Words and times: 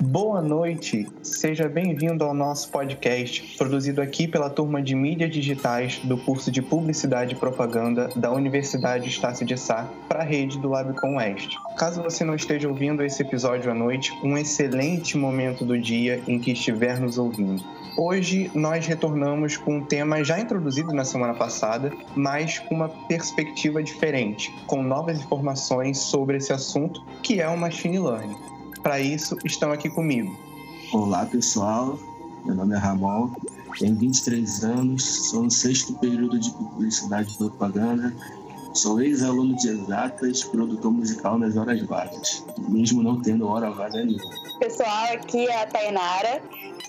Boa 0.00 0.40
noite, 0.40 1.06
seja 1.22 1.68
bem-vindo 1.68 2.24
ao 2.24 2.32
nosso 2.32 2.70
podcast, 2.70 3.58
produzido 3.58 4.00
aqui 4.00 4.26
pela 4.26 4.48
turma 4.48 4.80
de 4.80 4.94
mídias 4.94 5.30
digitais 5.30 5.98
do 5.98 6.16
curso 6.16 6.50
de 6.50 6.62
Publicidade 6.62 7.34
e 7.34 7.38
Propaganda 7.38 8.08
da 8.16 8.32
Universidade 8.32 9.10
Estácio 9.10 9.44
de 9.44 9.54
Sá 9.58 9.86
para 10.08 10.20
a 10.20 10.24
rede 10.24 10.58
do 10.58 10.70
Labcom 10.70 11.16
Oeste. 11.16 11.58
Caso 11.76 12.02
você 12.02 12.24
não 12.24 12.34
esteja 12.34 12.70
ouvindo 12.70 13.04
esse 13.04 13.20
episódio 13.20 13.70
à 13.70 13.74
noite, 13.74 14.10
um 14.24 14.38
excelente 14.38 15.18
momento 15.18 15.62
do 15.62 15.78
dia 15.78 16.22
em 16.26 16.38
que 16.38 16.52
estiver 16.52 16.98
nos 16.98 17.18
ouvindo. 17.18 17.62
Hoje 17.94 18.50
nós 18.54 18.86
retornamos 18.86 19.58
com 19.58 19.76
um 19.76 19.84
tema 19.84 20.24
já 20.24 20.40
introduzido 20.40 20.94
na 20.94 21.04
semana 21.04 21.34
passada, 21.34 21.92
mas 22.16 22.58
com 22.58 22.74
uma 22.74 22.88
perspectiva 22.88 23.82
diferente, 23.82 24.50
com 24.66 24.82
novas 24.82 25.20
informações 25.20 25.98
sobre 25.98 26.38
esse 26.38 26.50
assunto, 26.50 27.04
que 27.22 27.42
é 27.42 27.48
o 27.48 27.58
machine 27.58 27.98
learning. 27.98 28.51
Para 28.82 29.00
isso, 29.00 29.38
estão 29.44 29.70
aqui 29.70 29.88
comigo. 29.88 30.36
Olá, 30.92 31.24
pessoal. 31.24 31.98
Meu 32.44 32.56
nome 32.56 32.74
é 32.74 32.78
Ramon, 32.78 33.30
tenho 33.78 33.94
23 33.94 34.64
anos, 34.64 35.04
sou 35.30 35.44
no 35.44 35.50
sexto 35.50 35.94
período 35.94 36.36
de 36.40 36.50
publicidade 36.50 37.32
e 37.32 37.38
propaganda, 37.38 38.12
sou 38.74 39.00
ex-aluno 39.00 39.54
de 39.54 39.68
exatas, 39.68 40.42
produtor 40.42 40.90
musical 40.90 41.38
nas 41.38 41.56
horas 41.56 41.80
vagas, 41.82 42.44
mesmo 42.68 43.00
não 43.00 43.20
tendo 43.20 43.46
hora 43.46 43.70
vaga 43.70 44.04
nenhuma. 44.04 44.34
Pessoal, 44.62 45.06
aqui 45.12 45.48
é 45.48 45.60
a 45.60 45.66
Tainara. 45.66 46.40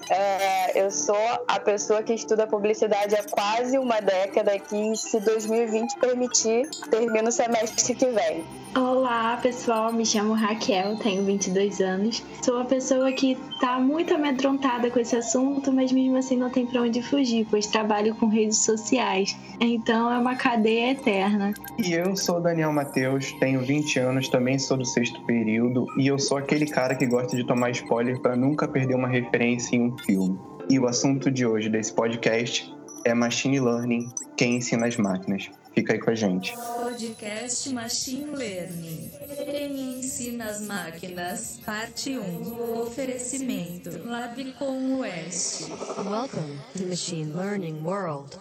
É, 0.08 0.80
eu 0.80 0.92
sou 0.92 1.18
a 1.48 1.60
pessoa 1.60 2.04
que 2.04 2.14
estuda 2.14 2.46
publicidade 2.46 3.16
há 3.16 3.24
quase 3.24 3.80
uma 3.80 4.00
década 4.00 4.60
que, 4.60 4.96
se 4.96 5.20
2020 5.20 5.98
permitir, 5.98 6.70
termina 6.92 7.30
o 7.30 7.32
semestre 7.32 7.96
que 7.96 8.06
vem. 8.06 8.44
Olá, 8.76 9.38
pessoal. 9.38 9.94
Me 9.94 10.04
chamo 10.04 10.34
Raquel, 10.34 10.98
tenho 10.98 11.24
22 11.24 11.80
anos. 11.80 12.24
Sou 12.42 12.60
a 12.60 12.66
pessoa 12.66 13.12
que 13.12 13.38
está 13.54 13.80
muito 13.80 14.16
amedrontada 14.16 14.90
com 14.90 15.00
esse 15.00 15.16
assunto, 15.16 15.72
mas 15.72 15.92
mesmo 15.92 16.18
assim 16.18 16.36
não 16.36 16.50
tem 16.50 16.66
para 16.66 16.82
onde 16.82 17.02
fugir, 17.04 17.46
pois 17.50 17.68
trabalho 17.68 18.16
com 18.16 18.28
redes 18.28 18.58
sociais. 18.58 19.38
Então 19.60 20.12
é 20.12 20.18
uma 20.18 20.36
cadeia 20.36 20.92
eterna. 20.92 21.54
E 21.78 21.94
eu 21.94 22.16
sou 22.16 22.42
Daniel 22.42 22.74
Matheus, 22.74 23.32
tenho 23.34 23.62
20 23.62 24.00
anos, 24.00 24.28
também 24.28 24.58
sou 24.58 24.76
do 24.76 24.86
sexto 24.86 25.22
período 25.22 25.86
e 25.96 26.08
eu 26.08 26.18
sou 26.18 26.38
aquele 26.38 26.66
cara 26.66 26.96
que 26.96 27.06
gosta 27.06 27.38
de 27.38 27.44
tomar 27.44 27.63
spoiler 27.72 28.20
para 28.22 28.36
nunca 28.36 28.68
perder 28.68 28.96
uma 28.96 29.08
referência 29.08 29.76
em 29.76 29.92
um 29.92 29.98
filme. 30.00 30.40
E 30.70 30.80
o 30.80 30.88
assunto 30.88 31.30
de 31.30 31.46
hoje 31.46 31.70
desse 31.70 31.94
podcast 31.94 32.74
é 33.06 33.14
Machine 33.14 33.60
Learning, 33.60 34.10
quem 34.38 34.58
ensina 34.58 34.88
as 34.88 34.98
máquinas. 34.98 35.50
Fica 35.74 35.94
aí 35.94 36.00
com 36.00 36.12
a 36.12 36.16
gente. 36.16 36.54
Podcast 36.56 37.70
Machine 37.72 38.36
Learning. 38.36 39.12
Quem 39.44 40.00
ensina 40.00 40.46
as 40.46 40.62
máquinas? 40.62 41.60
Parte 41.66 42.16
1. 42.16 42.82
Oferecimento 42.82 43.90
Labcom 44.06 45.00
Oeste. 45.00 45.72
Welcome 45.98 46.60
to 46.78 46.88
Machine 46.88 47.34
Learning 47.34 47.82
World. 47.84 48.38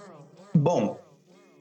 Bom, 0.55 1.01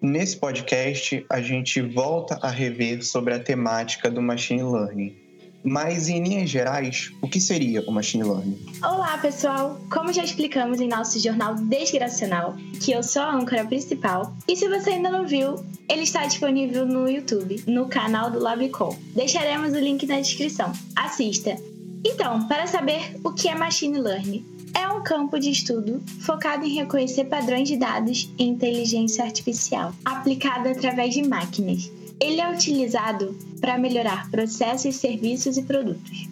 nesse 0.01 0.35
podcast 0.35 1.25
a 1.29 1.41
gente 1.41 1.81
volta 1.81 2.37
a 2.41 2.49
rever 2.49 3.03
sobre 3.03 3.33
a 3.33 3.39
temática 3.39 4.11
do 4.11 4.21
machine 4.21 4.63
learning. 4.63 5.20
Mas, 5.63 6.09
em 6.09 6.23
linhas 6.23 6.49
gerais, 6.49 7.11
o 7.21 7.27
que 7.27 7.39
seria 7.39 7.81
o 7.87 7.91
machine 7.91 8.23
learning? 8.23 8.57
Olá, 8.83 9.17
pessoal! 9.19 9.79
Como 9.91 10.11
já 10.11 10.23
explicamos 10.23 10.81
em 10.81 10.87
nosso 10.87 11.19
jornal 11.19 11.53
Desgracional, 11.53 12.55
que 12.81 12.91
eu 12.91 13.03
sou 13.03 13.21
a 13.21 13.35
âncora 13.35 13.63
principal, 13.65 14.35
e 14.47 14.55
se 14.55 14.67
você 14.67 14.91
ainda 14.91 15.11
não 15.11 15.27
viu, 15.27 15.63
ele 15.87 16.01
está 16.01 16.25
disponível 16.25 16.85
no 16.85 17.07
YouTube, 17.07 17.63
no 17.67 17.87
canal 17.87 18.31
do 18.31 18.39
Labicom. 18.39 18.97
Deixaremos 19.15 19.73
o 19.73 19.79
link 19.79 20.07
na 20.07 20.19
descrição. 20.19 20.73
Assista! 20.95 21.55
Então, 22.03 22.47
para 22.47 22.65
saber 22.65 23.19
o 23.23 23.31
que 23.31 23.47
é 23.47 23.53
machine 23.53 23.99
learning, 23.99 24.43
é 24.73 24.87
um 24.87 25.03
campo 25.03 25.39
de 25.39 25.51
estudo 25.51 26.01
focado 26.21 26.65
em 26.65 26.73
reconhecer 26.73 27.25
padrões 27.25 27.67
de 27.67 27.77
dados 27.77 28.33
e 28.39 28.43
inteligência 28.43 29.23
artificial, 29.23 29.93
aplicado 30.03 30.69
através 30.69 31.13
de 31.13 31.21
máquinas 31.21 31.91
ele 32.21 32.39
é 32.39 32.49
utilizado 32.49 33.35
para 33.59 33.77
melhorar 33.77 34.29
processos, 34.29 34.95
serviços 34.95 35.57
e 35.57 35.63
produtos. 35.63 36.29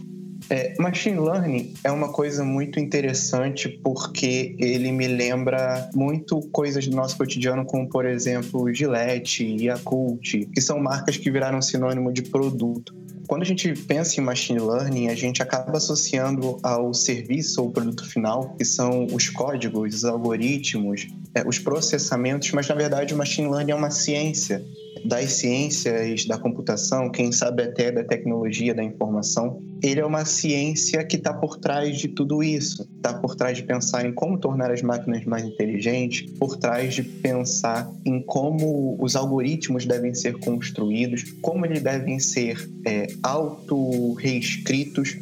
É, 0.52 0.74
machine 0.80 1.20
learning 1.20 1.74
é 1.84 1.92
uma 1.92 2.12
coisa 2.12 2.44
muito 2.44 2.80
interessante 2.80 3.70
porque 3.84 4.56
ele 4.58 4.92
me 4.92 5.08
lembra 5.08 5.90
muito 5.94 6.42
coisas 6.52 6.88
do 6.88 6.96
nosso 6.96 7.18
cotidiano, 7.18 7.66
como 7.66 7.88
por 7.88 8.06
exemplo 8.06 8.74
Gillette, 8.74 9.44
Yakult, 9.44 10.48
que 10.52 10.62
são 10.62 10.80
marcas 10.80 11.18
que 11.18 11.30
viraram 11.30 11.62
sinônimo 11.62 12.12
de 12.12 12.24
produto. 12.24 12.96
Quando 13.28 13.44
a 13.44 13.46
gente 13.46 13.72
pensa 13.74 14.20
em 14.20 14.24
machine 14.24 14.60
learning, 14.60 15.10
a 15.10 15.14
gente 15.14 15.40
acaba 15.44 15.78
associando 15.78 16.58
ao 16.64 16.96
serviço 16.96 17.62
ou 17.62 17.70
produto 17.70 18.04
final, 18.10 18.56
que 18.58 18.66
são 18.66 19.06
os 19.06 19.30
códigos, 19.30 19.94
os 19.94 20.04
algoritmos, 20.04 21.08
é, 21.36 21.48
os 21.48 21.60
processamentos, 21.60 22.52
mas 22.54 22.68
na 22.68 22.74
verdade 22.74 23.14
o 23.14 23.18
machine 23.18 23.48
learning 23.48 23.72
é 23.72 23.76
uma 23.76 23.92
ciência 23.92 24.66
das 25.06 25.34
ciências 25.34 26.26
da 26.26 26.38
computação, 26.38 27.10
quem 27.10 27.32
sabe 27.32 27.64
até 27.64 27.92
da 27.92 28.04
tecnologia 28.04 28.74
da 28.74 28.84
informação, 28.84 29.62
ele 29.82 30.00
é 30.00 30.06
uma 30.06 30.26
ciência 30.26 31.04
que 31.04 31.16
está 31.16 31.34
por 31.34 31.58
trás 31.58 31.98
de 31.98 32.10
tudo 32.10 32.44
isso. 32.44 32.88
Está 32.98 33.14
por 33.14 33.36
trás 33.36 33.58
de 33.58 33.64
pensar 33.64 34.06
em 34.06 34.14
como 34.14 34.38
tornar 34.38 34.72
as 34.72 34.82
máquinas 34.82 35.24
mais 35.26 35.46
inteligentes, 35.46 36.30
por 36.34 36.58
trás 36.58 36.94
de 36.94 37.04
pensar 37.04 37.90
em 38.06 38.22
como 38.22 38.98
os 39.00 39.16
algoritmos 39.16 39.86
devem 39.86 40.14
ser 40.14 40.38
construídos, 40.40 41.24
como 41.42 41.66
eles 41.66 41.82
devem 41.82 42.20
ser 42.20 42.70
é, 42.86 43.08
auto-reescritos. 43.24 45.18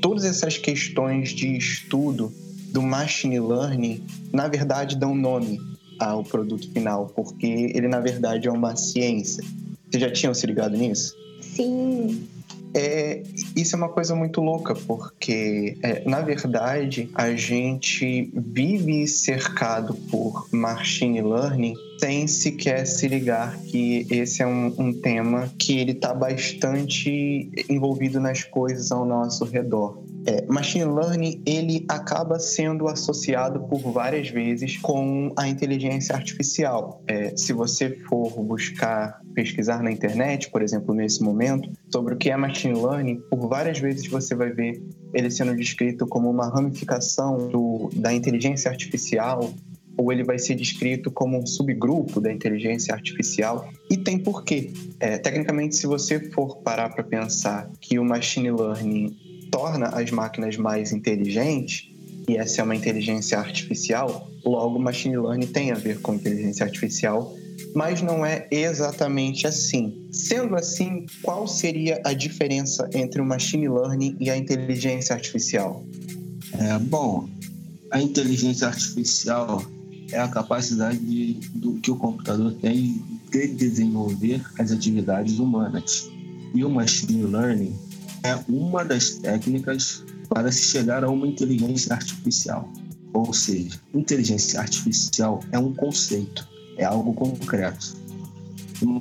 Todas 0.00 0.24
essas 0.24 0.58
questões 0.58 1.30
de 1.30 1.56
estudo 1.56 2.32
do 2.70 2.82
machine 2.82 3.40
learning, 3.40 4.02
na 4.32 4.48
verdade, 4.48 4.96
dão 4.96 5.14
nome 5.14 5.71
ao 6.10 6.24
produto 6.24 6.70
final, 6.72 7.12
porque 7.14 7.70
ele 7.74 7.88
na 7.88 8.00
verdade 8.00 8.48
é 8.48 8.50
uma 8.50 8.76
ciência. 8.76 9.44
Vocês 9.90 10.02
já 10.02 10.10
tinham 10.10 10.34
se 10.34 10.46
ligado 10.46 10.76
nisso? 10.76 11.14
Sim. 11.40 12.26
É, 12.74 13.22
isso 13.54 13.76
é 13.76 13.78
uma 13.78 13.88
coisa 13.90 14.14
muito 14.14 14.40
louca, 14.40 14.74
porque, 14.74 15.76
é, 15.82 16.02
na 16.08 16.20
verdade, 16.20 17.10
a 17.14 17.34
gente 17.34 18.32
vive 18.34 19.06
cercado 19.06 19.94
por 20.10 20.48
machine 20.50 21.20
learning 21.20 21.74
sem 21.98 22.26
sequer 22.26 22.86
se 22.86 23.06
ligar 23.08 23.58
que 23.58 24.06
esse 24.10 24.42
é 24.42 24.46
um, 24.46 24.74
um 24.78 24.92
tema 24.92 25.52
que 25.58 25.78
ele 25.78 25.92
está 25.92 26.14
bastante 26.14 27.50
envolvido 27.68 28.18
nas 28.18 28.42
coisas 28.42 28.90
ao 28.90 29.04
nosso 29.04 29.44
redor. 29.44 30.02
É, 30.26 30.44
machine 30.46 30.84
learning 30.84 31.42
ele 31.44 31.84
acaba 31.88 32.38
sendo 32.38 32.88
associado 32.88 33.60
por 33.60 33.80
várias 33.92 34.28
vezes 34.28 34.76
com 34.78 35.32
a 35.36 35.48
inteligência 35.48 36.14
artificial. 36.14 37.02
É, 37.06 37.36
se 37.36 37.52
você 37.52 37.90
for 38.08 38.30
buscar 38.42 39.20
pesquisar 39.34 39.82
na 39.82 39.90
internet, 39.90 40.50
por 40.50 40.62
exemplo, 40.62 40.94
nesse 40.94 41.22
momento, 41.22 41.70
sobre 41.90 42.14
o 42.14 42.16
que 42.16 42.30
é 42.30 42.36
machine 42.36 42.74
learning, 42.74 43.20
por 43.30 43.48
várias 43.48 43.78
vezes 43.78 44.06
você 44.08 44.34
vai 44.34 44.50
ver 44.50 44.82
ele 45.12 45.30
sendo 45.30 45.56
descrito 45.56 46.06
como 46.06 46.30
uma 46.30 46.48
ramificação 46.48 47.48
do, 47.48 47.90
da 47.94 48.12
inteligência 48.12 48.70
artificial 48.70 49.52
ou 49.96 50.12
ele 50.12 50.24
vai 50.24 50.38
ser 50.38 50.54
descrito 50.54 51.10
como 51.10 51.38
um 51.38 51.46
subgrupo 51.46 52.20
da 52.20 52.32
inteligência 52.32 52.94
artificial. 52.94 53.68
E 53.90 53.96
tem 53.96 54.18
porquê. 54.18 54.72
É, 54.98 55.18
tecnicamente, 55.18 55.76
se 55.76 55.86
você 55.86 56.18
for 56.30 56.56
parar 56.58 56.90
para 56.90 57.04
pensar 57.04 57.70
que 57.80 57.98
o 57.98 58.04
machine 58.04 58.50
learning 58.50 59.16
torna 59.52 59.88
as 59.88 60.10
máquinas 60.10 60.56
mais 60.56 60.92
inteligentes, 60.92 61.88
e 62.26 62.36
essa 62.36 62.62
é 62.62 62.64
uma 62.64 62.74
inteligência 62.74 63.38
artificial, 63.38 64.28
logo 64.44 64.78
machine 64.78 65.16
learning 65.16 65.46
tem 65.46 65.70
a 65.70 65.74
ver 65.74 66.00
com 66.00 66.14
inteligência 66.14 66.64
artificial, 66.64 67.36
mas 67.74 68.00
não 68.00 68.24
é 68.24 68.48
exatamente 68.50 69.46
assim. 69.46 70.08
Sendo 70.10 70.56
assim, 70.56 71.06
qual 71.22 71.46
seria 71.46 72.00
a 72.04 72.14
diferença 72.14 72.88
entre 72.94 73.20
o 73.20 73.24
machine 73.24 73.68
learning 73.68 74.16
e 74.18 74.30
a 74.30 74.36
inteligência 74.36 75.14
artificial? 75.14 75.84
É, 76.58 76.78
bom, 76.78 77.28
a 77.90 78.00
inteligência 78.00 78.68
artificial 78.68 79.62
é 80.10 80.18
a 80.18 80.28
capacidade 80.28 80.98
de, 80.98 81.34
do 81.54 81.74
que 81.74 81.90
o 81.90 81.96
computador 81.96 82.54
tem 82.54 83.02
de 83.30 83.48
desenvolver 83.48 84.42
as 84.58 84.72
atividades 84.72 85.38
humanas. 85.38 86.10
E 86.54 86.64
o 86.64 86.70
machine 86.70 87.22
learning 87.22 87.74
é 88.22 88.34
uma 88.48 88.84
das 88.84 89.10
técnicas 89.10 90.04
para 90.28 90.50
se 90.50 90.62
chegar 90.62 91.04
a 91.04 91.10
uma 91.10 91.26
inteligência 91.26 91.94
artificial. 91.94 92.70
Ou 93.12 93.32
seja, 93.32 93.78
inteligência 93.92 94.60
artificial 94.60 95.40
é 95.52 95.58
um 95.58 95.74
conceito, 95.74 96.48
é 96.76 96.84
algo 96.84 97.12
concreto. 97.12 98.00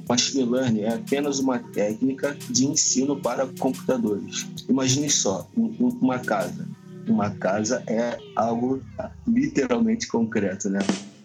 Machine 0.07 0.45
learning 0.45 0.81
é 0.81 0.93
apenas 0.93 1.39
uma 1.39 1.57
técnica 1.57 2.37
de 2.49 2.65
ensino 2.67 3.19
para 3.19 3.47
computadores. 3.59 4.47
Imagine 4.69 5.09
só, 5.09 5.49
uma 5.55 6.19
casa. 6.19 6.67
Uma 7.07 7.31
casa 7.31 7.83
é 7.87 8.17
algo 8.35 8.81
literalmente 9.27 10.07
concreto, 10.07 10.69
né? 10.69 10.79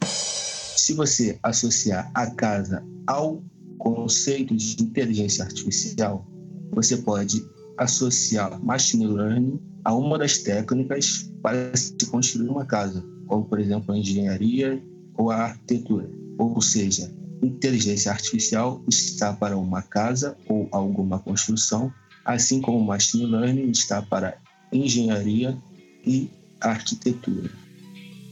Se 0.04 0.94
você 0.94 1.38
associar 1.42 2.10
a 2.14 2.31
casa 2.31 2.82
ao 3.06 3.42
conceito 3.78 4.56
de 4.56 4.82
inteligência 4.82 5.44
artificial, 5.44 6.26
você 6.72 6.96
pode 6.96 7.44
associar 7.78 8.62
machine 8.62 9.06
learning 9.06 9.61
a 9.84 9.94
uma 9.94 10.19
das 10.19 10.38
técnicas 10.38 11.31
para 11.43 11.76
se 11.76 11.94
construir 12.06 12.49
uma 12.49 12.64
casa, 12.64 13.05
como, 13.26 13.44
por 13.44 13.61
exemplo, 13.61 13.94
a 13.94 13.99
engenharia 13.99 14.82
ou 15.17 15.31
a 15.31 15.37
arquitetura. 15.37 16.11
Ou 16.38 16.61
seja, 16.61 17.11
inteligência 17.43 18.11
artificial 18.11 18.82
está 18.88 19.32
para 19.32 19.56
uma 19.56 19.82
casa 19.82 20.37
ou 20.49 20.69
alguma 20.73 21.19
construção, 21.19 21.93
assim 22.25 22.61
como 22.61 22.84
machine 22.84 23.26
learning 23.26 23.70
está 23.70 24.02
para 24.02 24.38
engenharia 24.73 25.56
e 26.05 26.31
arquitetura. 26.61 27.50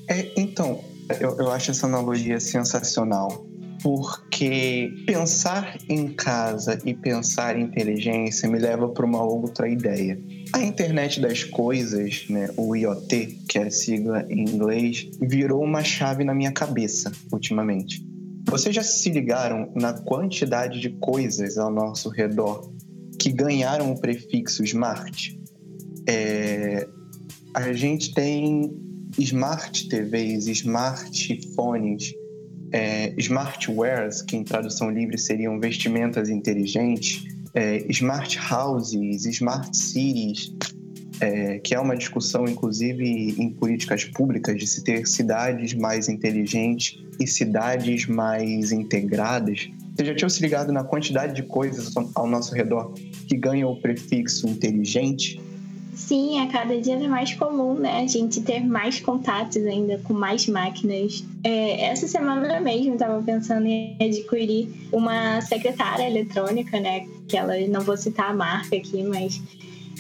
É, 0.09 0.33
então, 0.37 0.83
eu, 1.21 1.39
eu 1.39 1.51
acho 1.51 1.71
essa 1.71 1.87
analogia 1.87 2.41
sensacional, 2.41 3.47
porque 3.85 4.91
pensar 5.07 5.77
em 5.91 6.09
casa 6.09 6.81
e 6.87 6.95
pensar 6.95 7.55
em 7.55 7.65
inteligência 7.65 8.49
me 8.49 8.59
leva 8.59 8.89
para 8.89 9.05
uma 9.05 9.23
outra 9.23 9.69
ideia. 9.69 10.19
A 10.55 10.63
internet 10.63 11.21
das 11.21 11.45
coisas, 11.45 12.25
né, 12.31 12.49
o 12.57 12.75
IoT, 12.75 13.41
que 13.47 13.59
é 13.59 13.65
a 13.65 13.71
sigla 13.71 14.25
em 14.31 14.49
inglês, 14.49 15.11
virou 15.21 15.63
uma 15.63 15.85
chave 15.85 16.25
na 16.25 16.33
minha 16.35 16.51
cabeça 16.51 17.13
ultimamente. 17.31 18.03
Vocês 18.49 18.75
já 18.75 18.83
se 18.83 19.11
ligaram 19.11 19.71
na 19.75 19.93
quantidade 19.93 20.81
de 20.81 20.89
coisas 20.89 21.59
ao 21.59 21.71
nosso 21.71 22.09
redor 22.09 22.73
que 23.21 23.31
ganharam 23.31 23.93
o 23.93 24.01
prefixo 24.01 24.65
smart? 24.65 25.39
É, 26.09 26.89
a 27.53 27.71
gente 27.75 28.15
tem 28.15 28.75
smart 29.19 29.91
TVs, 29.91 30.47
smartphones, 30.47 32.15
é, 32.75 33.15
smartwares, 33.19 34.21
que 34.21 34.37
em 34.37 34.43
tradução 34.43 34.91
livre 34.91 35.17
seriam 35.17 35.61
vestimentas 35.61 36.29
inteligentes, 36.29 37.25
é, 37.55 37.85
smart 37.89 38.37
houses, 38.53 39.25
smart 39.27 39.77
cities, 39.77 40.53
é, 41.21 41.61
que 41.61 41.73
é 41.73 41.79
uma 41.79 41.97
discussão, 41.97 42.47
inclusive, 42.47 43.05
em 43.39 43.49
políticas 43.51 44.05
públicas, 44.05 44.59
de 44.59 44.67
se 44.67 44.83
ter 44.83 45.07
cidades 45.07 45.73
mais 45.73 46.09
inteligentes 46.09 46.99
e 47.21 47.29
cidades 47.29 48.07
mais 48.09 48.73
integradas. 48.73 49.71
Você 49.97 50.07
já 50.07 50.15
tinha 50.17 50.29
se 50.29 50.43
ligado 50.43 50.73
na 50.73 50.83
quantidade 50.83 51.33
de 51.33 51.45
coisas 51.45 51.95
ao 52.17 52.27
nosso 52.27 52.53
redor 52.57 52.93
que 53.29 53.37
ganham 53.37 53.71
o 53.71 53.81
prefixo 53.81 54.49
inteligente? 54.49 55.41
Sim, 56.07 56.39
a 56.41 56.49
cada 56.49 56.79
dia 56.79 56.97
é 56.97 57.09
mais 57.09 57.33
comum, 57.33 57.73
né? 57.75 58.03
A 58.03 58.07
gente 58.07 58.43
ter 58.43 58.61
mais 58.61 59.01
contatos 59.01 59.57
ainda 59.57 59.99
com 60.05 60.13
mais 60.13 60.47
máquinas. 60.47 61.25
É, 61.43 61.87
essa 61.87 62.07
semana 62.07 62.61
mesmo 62.61 62.89
eu 62.89 62.93
estava 62.93 63.23
pensando 63.23 63.67
em 63.67 63.97
adquirir 63.99 64.69
uma 64.93 65.41
secretária 65.41 66.07
eletrônica, 66.07 66.79
né? 66.79 67.07
Que 67.27 67.39
ela, 67.39 67.55
não 67.69 67.81
vou 67.81 67.97
citar 67.97 68.31
a 68.31 68.35
marca 68.35 68.77
aqui, 68.77 69.03
mas 69.03 69.41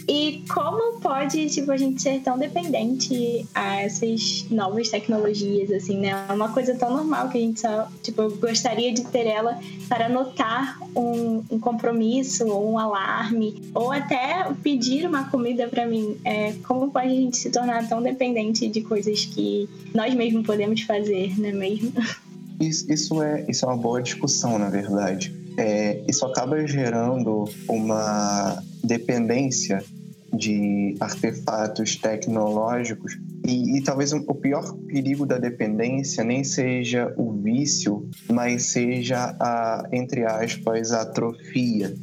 e 0.06 0.44
como 0.52 1.00
pode, 1.00 1.48
tipo, 1.48 1.70
a 1.70 1.76
gente 1.76 2.02
ser 2.02 2.20
tão 2.20 2.38
dependente 2.38 3.46
a 3.54 3.82
essas 3.82 4.46
novas 4.50 4.88
tecnologias, 4.88 5.70
assim, 5.70 5.98
né? 5.98 6.26
É 6.28 6.32
uma 6.32 6.50
coisa 6.50 6.74
tão 6.74 6.90
normal 6.90 7.28
que 7.28 7.38
a 7.38 7.40
gente 7.40 7.60
só, 7.60 7.88
tipo, 8.02 8.28
gostaria 8.36 8.92
de 8.92 9.04
ter 9.06 9.26
ela 9.26 9.58
para 9.88 10.08
notar 10.08 10.78
um, 10.94 11.42
um 11.50 11.58
compromisso 11.58 12.46
ou 12.46 12.72
um 12.72 12.78
alarme, 12.78 13.62
ou 13.74 13.90
até 13.92 14.46
pedir 14.62 15.06
uma 15.06 15.30
comida 15.30 15.68
para 15.68 15.86
mim. 15.86 16.16
É, 16.24 16.52
como 16.66 16.90
pode 16.90 17.08
a 17.08 17.10
gente 17.10 17.36
se 17.36 17.50
tornar 17.50 17.88
tão 17.88 18.02
dependente 18.02 18.68
de 18.68 18.82
coisas 18.82 19.24
que 19.24 19.68
nós 19.94 20.14
mesmos 20.14 20.44
podemos 20.44 20.82
fazer, 20.82 21.38
não 21.38 21.48
é 21.48 21.52
mesmo? 21.52 21.92
Isso, 22.60 22.90
isso, 22.92 23.22
é, 23.22 23.44
isso 23.48 23.64
é 23.64 23.68
uma 23.68 23.76
boa 23.76 24.02
discussão, 24.02 24.58
na 24.58 24.68
verdade. 24.68 25.43
É, 25.56 26.02
isso 26.08 26.26
acaba 26.26 26.66
gerando 26.66 27.44
uma 27.68 28.62
dependência 28.82 29.82
de 30.36 30.96
artefatos 30.98 31.96
tecnológicos 31.96 33.16
e, 33.46 33.78
e, 33.78 33.82
talvez 33.82 34.12
o 34.12 34.34
pior 34.34 34.74
perigo 34.88 35.24
da 35.24 35.38
dependência 35.38 36.24
nem 36.24 36.42
seja 36.42 37.12
o 37.16 37.32
vício, 37.32 38.08
mas 38.30 38.64
seja 38.64 39.36
a, 39.38 39.88
entre 39.92 40.24
aspas, 40.24 40.92
a 40.92 41.02
atrofia. 41.02 41.94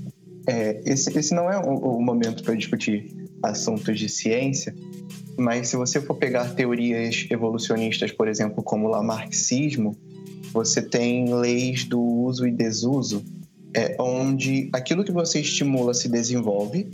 É, 0.48 0.81
esse, 0.86 1.18
esse 1.18 1.33
não 1.33 1.51
é 1.51 1.57
o, 1.57 1.98
o 1.98 2.01
momento 2.01 2.44
para 2.44 2.56
discutir 2.56 3.13
assuntos 3.44 4.00
de 4.00 4.07
ciência, 4.07 4.74
mas 5.38 5.69
se 5.69 5.75
você 5.75 6.00
for 6.00 6.15
pegar 6.15 6.53
teorias 6.53 7.27
evolucionistas, 7.30 8.12
por 8.12 8.27
exemplo, 8.27 8.63
como 8.63 8.88
o 8.88 8.89
Lamarckismo, 8.92 9.98
você 10.53 10.81
tem 10.81 11.33
leis 11.33 11.86
do 11.86 12.00
uso 12.00 12.48
e 12.48 12.51
desuso, 12.51 13.24
é, 13.73 13.95
onde 14.00 14.69
aquilo 14.73 15.03
que 15.03 15.12
você 15.12 15.39
estimula 15.39 15.94
se 15.94 16.09
desenvolve 16.09 16.88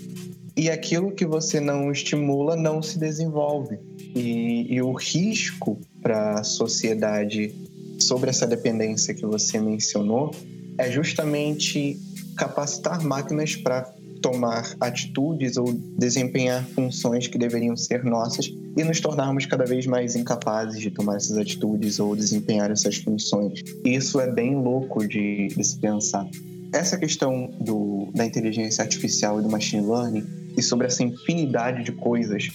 e 0.56 0.70
aquilo 0.70 1.12
que 1.12 1.26
você 1.26 1.60
não 1.60 1.92
estimula 1.92 2.56
não 2.56 2.82
se 2.82 2.98
desenvolve. 2.98 3.78
E, 4.16 4.74
e 4.74 4.82
o 4.82 4.92
risco 4.94 5.80
para 6.02 6.40
a 6.40 6.44
sociedade 6.44 7.54
sobre 8.00 8.30
essa 8.30 8.48
dependência 8.48 9.14
que 9.14 9.26
você 9.26 9.60
mencionou 9.60 10.32
é 10.78 10.92
justamente 10.92 12.00
capacitar 12.36 13.04
máquinas 13.04 13.56
para 13.56 13.82
tomar 14.22 14.76
atitudes 14.80 15.58
ou 15.58 15.74
desempenhar 15.74 16.66
funções 16.70 17.28
que 17.28 17.38
deveriam 17.38 17.78
ser 17.78 18.04
nossas 18.04 18.52
e 18.76 18.84
nos 18.84 19.00
tornarmos 19.00 19.46
cada 19.46 19.66
vez 19.66 19.86
mais 19.86 20.16
incapazes 20.16 20.82
de 20.82 20.92
tomar 20.92 21.18
essas 21.18 21.38
atitudes 21.38 22.00
ou 22.00 22.16
desempenhar 22.16 22.72
essas 22.72 22.98
funções. 22.98 23.64
Isso 23.86 24.20
é 24.20 24.32
bem 24.32 24.56
louco 24.56 25.08
de, 25.08 25.48
de 25.48 25.64
se 25.64 25.78
pensar. 25.78 26.28
Essa 26.74 26.98
questão 26.98 27.50
do, 27.60 28.10
da 28.14 28.26
inteligência 28.26 28.84
artificial 28.84 29.40
e 29.40 29.44
do 29.44 29.50
machine 29.50 29.86
learning 29.86 30.26
e 30.58 30.62
sobre 30.62 30.88
essa 30.88 31.04
infinidade 31.04 31.84
de 31.84 31.92
coisas 31.92 32.50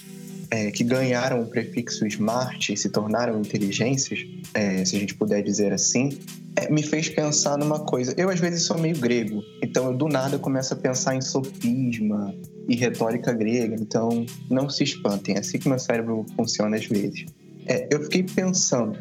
é, 0.50 0.70
que 0.70 0.85
ganharam 0.85 1.41
o 1.41 1.47
prefixo 1.47 2.06
smart 2.06 2.73
e 2.73 2.76
se 2.76 2.91
tornaram 2.91 3.41
inteligências, 3.41 4.20
é, 4.53 4.85
se 4.85 4.94
a 4.94 5.00
gente 5.00 5.14
puder 5.14 5.43
dizer 5.43 5.73
assim, 5.73 6.19
é, 6.55 6.70
me 6.70 6.82
fez 6.82 7.09
pensar 7.09 7.56
numa 7.56 7.81
coisa. 7.81 8.12
Eu, 8.19 8.29
às 8.29 8.38
vezes, 8.38 8.64
sou 8.64 8.76
meio 8.76 8.99
grego, 8.99 9.43
então 9.62 9.87
eu 9.87 9.97
do 9.97 10.09
nada 10.09 10.38
começo 10.38 10.75
a 10.75 10.76
pensar 10.76 11.17
em 11.17 11.23
sofisma 11.23 12.35
e 12.69 12.76
retórica 12.76 13.32
grega, 13.32 13.76
então 13.76 14.26
não 14.50 14.69
se 14.69 14.85
espantem, 14.85 15.37
é 15.37 15.38
assim 15.38 15.58
que 15.58 15.69
meu 15.69 15.79
cérebro 15.79 16.26
funciona 16.37 16.76
às 16.76 16.85
vezes. 16.85 17.25
É, 17.67 17.88
eu 17.91 18.03
fiquei 18.03 18.23
pensando, 18.23 18.99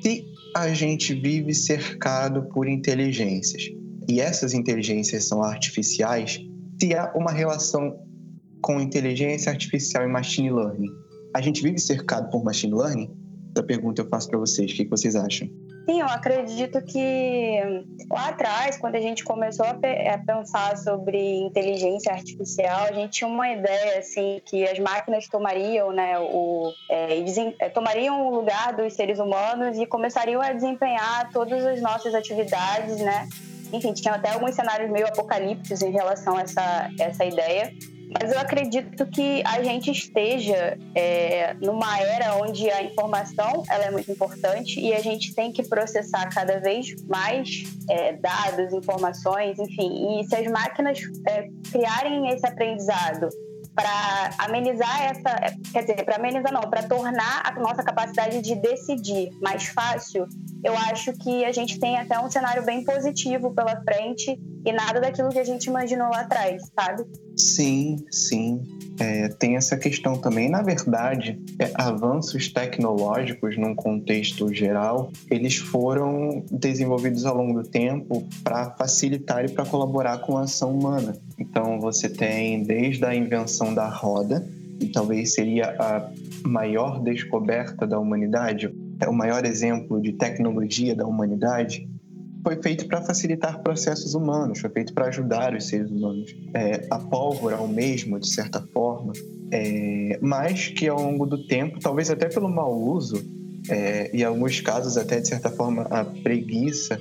se 0.00 0.24
a 0.54 0.72
gente 0.72 1.12
vive 1.12 1.52
cercado 1.52 2.44
por 2.52 2.68
inteligências 2.68 3.64
e 4.08 4.20
essas 4.20 4.54
inteligências 4.54 5.26
são 5.26 5.42
artificiais, 5.42 6.40
se 6.80 6.94
há 6.94 7.12
uma 7.14 7.30
relação 7.30 7.98
com 8.60 8.80
inteligência 8.80 9.52
artificial 9.52 10.04
e 10.04 10.08
machine 10.08 10.50
learning. 10.50 10.90
A 11.34 11.40
gente 11.40 11.62
vive 11.62 11.78
cercado 11.78 12.30
por 12.30 12.42
machine 12.42 12.74
learning? 12.74 13.10
Essa 13.54 13.62
pergunta 13.62 14.00
eu 14.00 14.08
faço 14.08 14.28
para 14.28 14.38
vocês. 14.38 14.72
O 14.72 14.74
que 14.74 14.84
vocês 14.86 15.14
acham? 15.14 15.48
Sim, 15.86 16.00
eu 16.00 16.06
acredito 16.06 16.80
que 16.82 17.60
lá 18.10 18.28
atrás, 18.28 18.78
quando 18.78 18.94
a 18.94 19.00
gente 19.00 19.22
começou 19.22 19.66
a, 19.66 19.74
pensar 19.74 20.78
sobre 20.78 21.18
inteligência 21.40 22.10
artificial, 22.10 22.86
a 22.88 22.92
gente 22.92 23.18
tinha 23.18 23.28
uma 23.28 23.50
ideia 23.50 23.98
assim 23.98 24.40
que 24.46 24.66
as 24.66 24.78
máquinas 24.78 25.28
tomariam, 25.28 25.92
né, 25.92 26.18
o, 26.18 26.72
é, 26.88 27.18
é, 27.58 27.68
tomariam 27.68 28.26
o 28.26 28.34
lugar 28.34 28.72
dos 28.74 28.94
seres 28.94 29.18
humanos 29.18 29.76
e 29.76 29.84
começariam 29.84 30.40
a 30.40 30.54
desempenhar 30.54 31.30
todas 31.32 31.62
as 31.66 31.82
nossas 31.82 32.14
atividades, 32.14 32.96
né? 33.00 33.28
Enfim, 33.74 33.92
tinha 33.92 34.14
até 34.14 34.30
alguns 34.30 34.54
cenários 34.54 34.90
meio 34.90 35.06
apocalípticos 35.06 35.82
em 35.82 35.90
relação 35.90 36.36
a 36.36 36.42
essa, 36.42 36.90
essa 36.98 37.24
ideia. 37.24 37.72
Mas 38.20 38.30
eu 38.30 38.38
acredito 38.38 39.06
que 39.06 39.42
a 39.44 39.62
gente 39.62 39.90
esteja 39.90 40.78
é, 40.94 41.54
numa 41.54 41.98
era 41.98 42.36
onde 42.36 42.70
a 42.70 42.82
informação 42.82 43.64
ela 43.68 43.84
é 43.84 43.90
muito 43.90 44.10
importante 44.10 44.78
e 44.78 44.92
a 44.92 45.00
gente 45.00 45.34
tem 45.34 45.50
que 45.50 45.64
processar 45.64 46.28
cada 46.28 46.60
vez 46.60 46.94
mais 47.08 47.64
é, 47.90 48.12
dados, 48.12 48.72
informações, 48.72 49.58
enfim. 49.58 50.20
E 50.20 50.24
se 50.24 50.36
as 50.36 50.46
máquinas 50.46 51.00
é, 51.26 51.48
criarem 51.72 52.28
esse 52.28 52.46
aprendizado 52.46 53.28
para 53.74 54.30
amenizar 54.38 55.02
essa, 55.02 55.56
quer 55.72 55.80
dizer, 55.80 56.04
para 56.04 56.16
amenizar 56.16 56.52
não, 56.52 56.60
para 56.62 56.84
tornar 56.84 57.42
a 57.44 57.52
nossa 57.58 57.82
capacidade 57.82 58.40
de 58.40 58.54
decidir 58.54 59.30
mais 59.42 59.66
fácil, 59.66 60.28
eu 60.62 60.76
acho 60.76 61.12
que 61.14 61.44
a 61.44 61.52
gente 61.52 61.78
tem 61.80 61.98
até 61.98 62.18
um 62.18 62.30
cenário 62.30 62.64
bem 62.64 62.84
positivo 62.84 63.52
pela 63.52 63.82
frente 63.82 64.38
e 64.64 64.72
nada 64.72 65.00
daquilo 65.00 65.28
que 65.28 65.38
a 65.38 65.44
gente 65.44 65.66
imaginou 65.66 66.08
lá 66.10 66.20
atrás, 66.20 66.70
sabe? 66.78 67.04
Sim, 67.36 68.04
sim. 68.10 68.62
É, 68.98 69.28
tem 69.28 69.56
essa 69.56 69.76
questão 69.76 70.16
também. 70.16 70.48
Na 70.48 70.62
verdade, 70.62 71.40
é, 71.58 71.70
avanços 71.74 72.48
tecnológicos, 72.48 73.58
num 73.58 73.74
contexto 73.74 74.52
geral, 74.54 75.10
eles 75.30 75.56
foram 75.56 76.44
desenvolvidos 76.50 77.26
ao 77.26 77.36
longo 77.36 77.62
do 77.62 77.68
tempo 77.68 78.26
para 78.42 78.70
facilitar 78.70 79.44
e 79.44 79.48
para 79.48 79.66
colaborar 79.66 80.18
com 80.18 80.38
a 80.38 80.42
ação 80.42 80.72
humana. 80.72 81.16
Então, 81.38 81.80
você 81.80 82.08
tem 82.08 82.62
desde 82.62 83.04
a 83.04 83.14
invenção 83.14 83.74
da 83.74 83.88
roda, 83.88 84.46
que 84.78 84.86
talvez 84.86 85.34
seria 85.34 85.76
a 85.78 86.10
maior 86.44 87.02
descoberta 87.02 87.86
da 87.86 87.98
humanidade, 87.98 88.72
é 89.00 89.08
o 89.08 89.12
maior 89.12 89.44
exemplo 89.44 90.00
de 90.00 90.12
tecnologia 90.12 90.94
da 90.94 91.06
humanidade, 91.06 91.88
foi 92.44 92.62
feito 92.62 92.86
para 92.86 93.00
facilitar 93.00 93.62
processos 93.62 94.14
humanos, 94.14 94.60
foi 94.60 94.68
feito 94.68 94.92
para 94.92 95.06
ajudar 95.06 95.56
os 95.56 95.66
seres 95.66 95.90
humanos. 95.90 96.36
É, 96.52 96.86
a 96.90 96.98
pólvora, 96.98 97.56
o 97.56 97.66
mesmo, 97.66 98.20
de 98.20 98.28
certa 98.28 98.60
forma, 98.72 99.14
é, 99.50 100.18
mas 100.20 100.68
que 100.68 100.86
ao 100.86 101.00
longo 101.00 101.24
do 101.24 101.46
tempo, 101.46 101.80
talvez 101.80 102.10
até 102.10 102.28
pelo 102.28 102.48
mau 102.48 102.78
uso, 102.78 103.24
é, 103.70 104.10
e 104.14 104.20
em 104.20 104.24
alguns 104.24 104.60
casos 104.60 104.98
até 104.98 105.20
de 105.20 105.26
certa 105.26 105.48
forma 105.48 105.82
a 105.90 106.04
preguiça, 106.04 107.00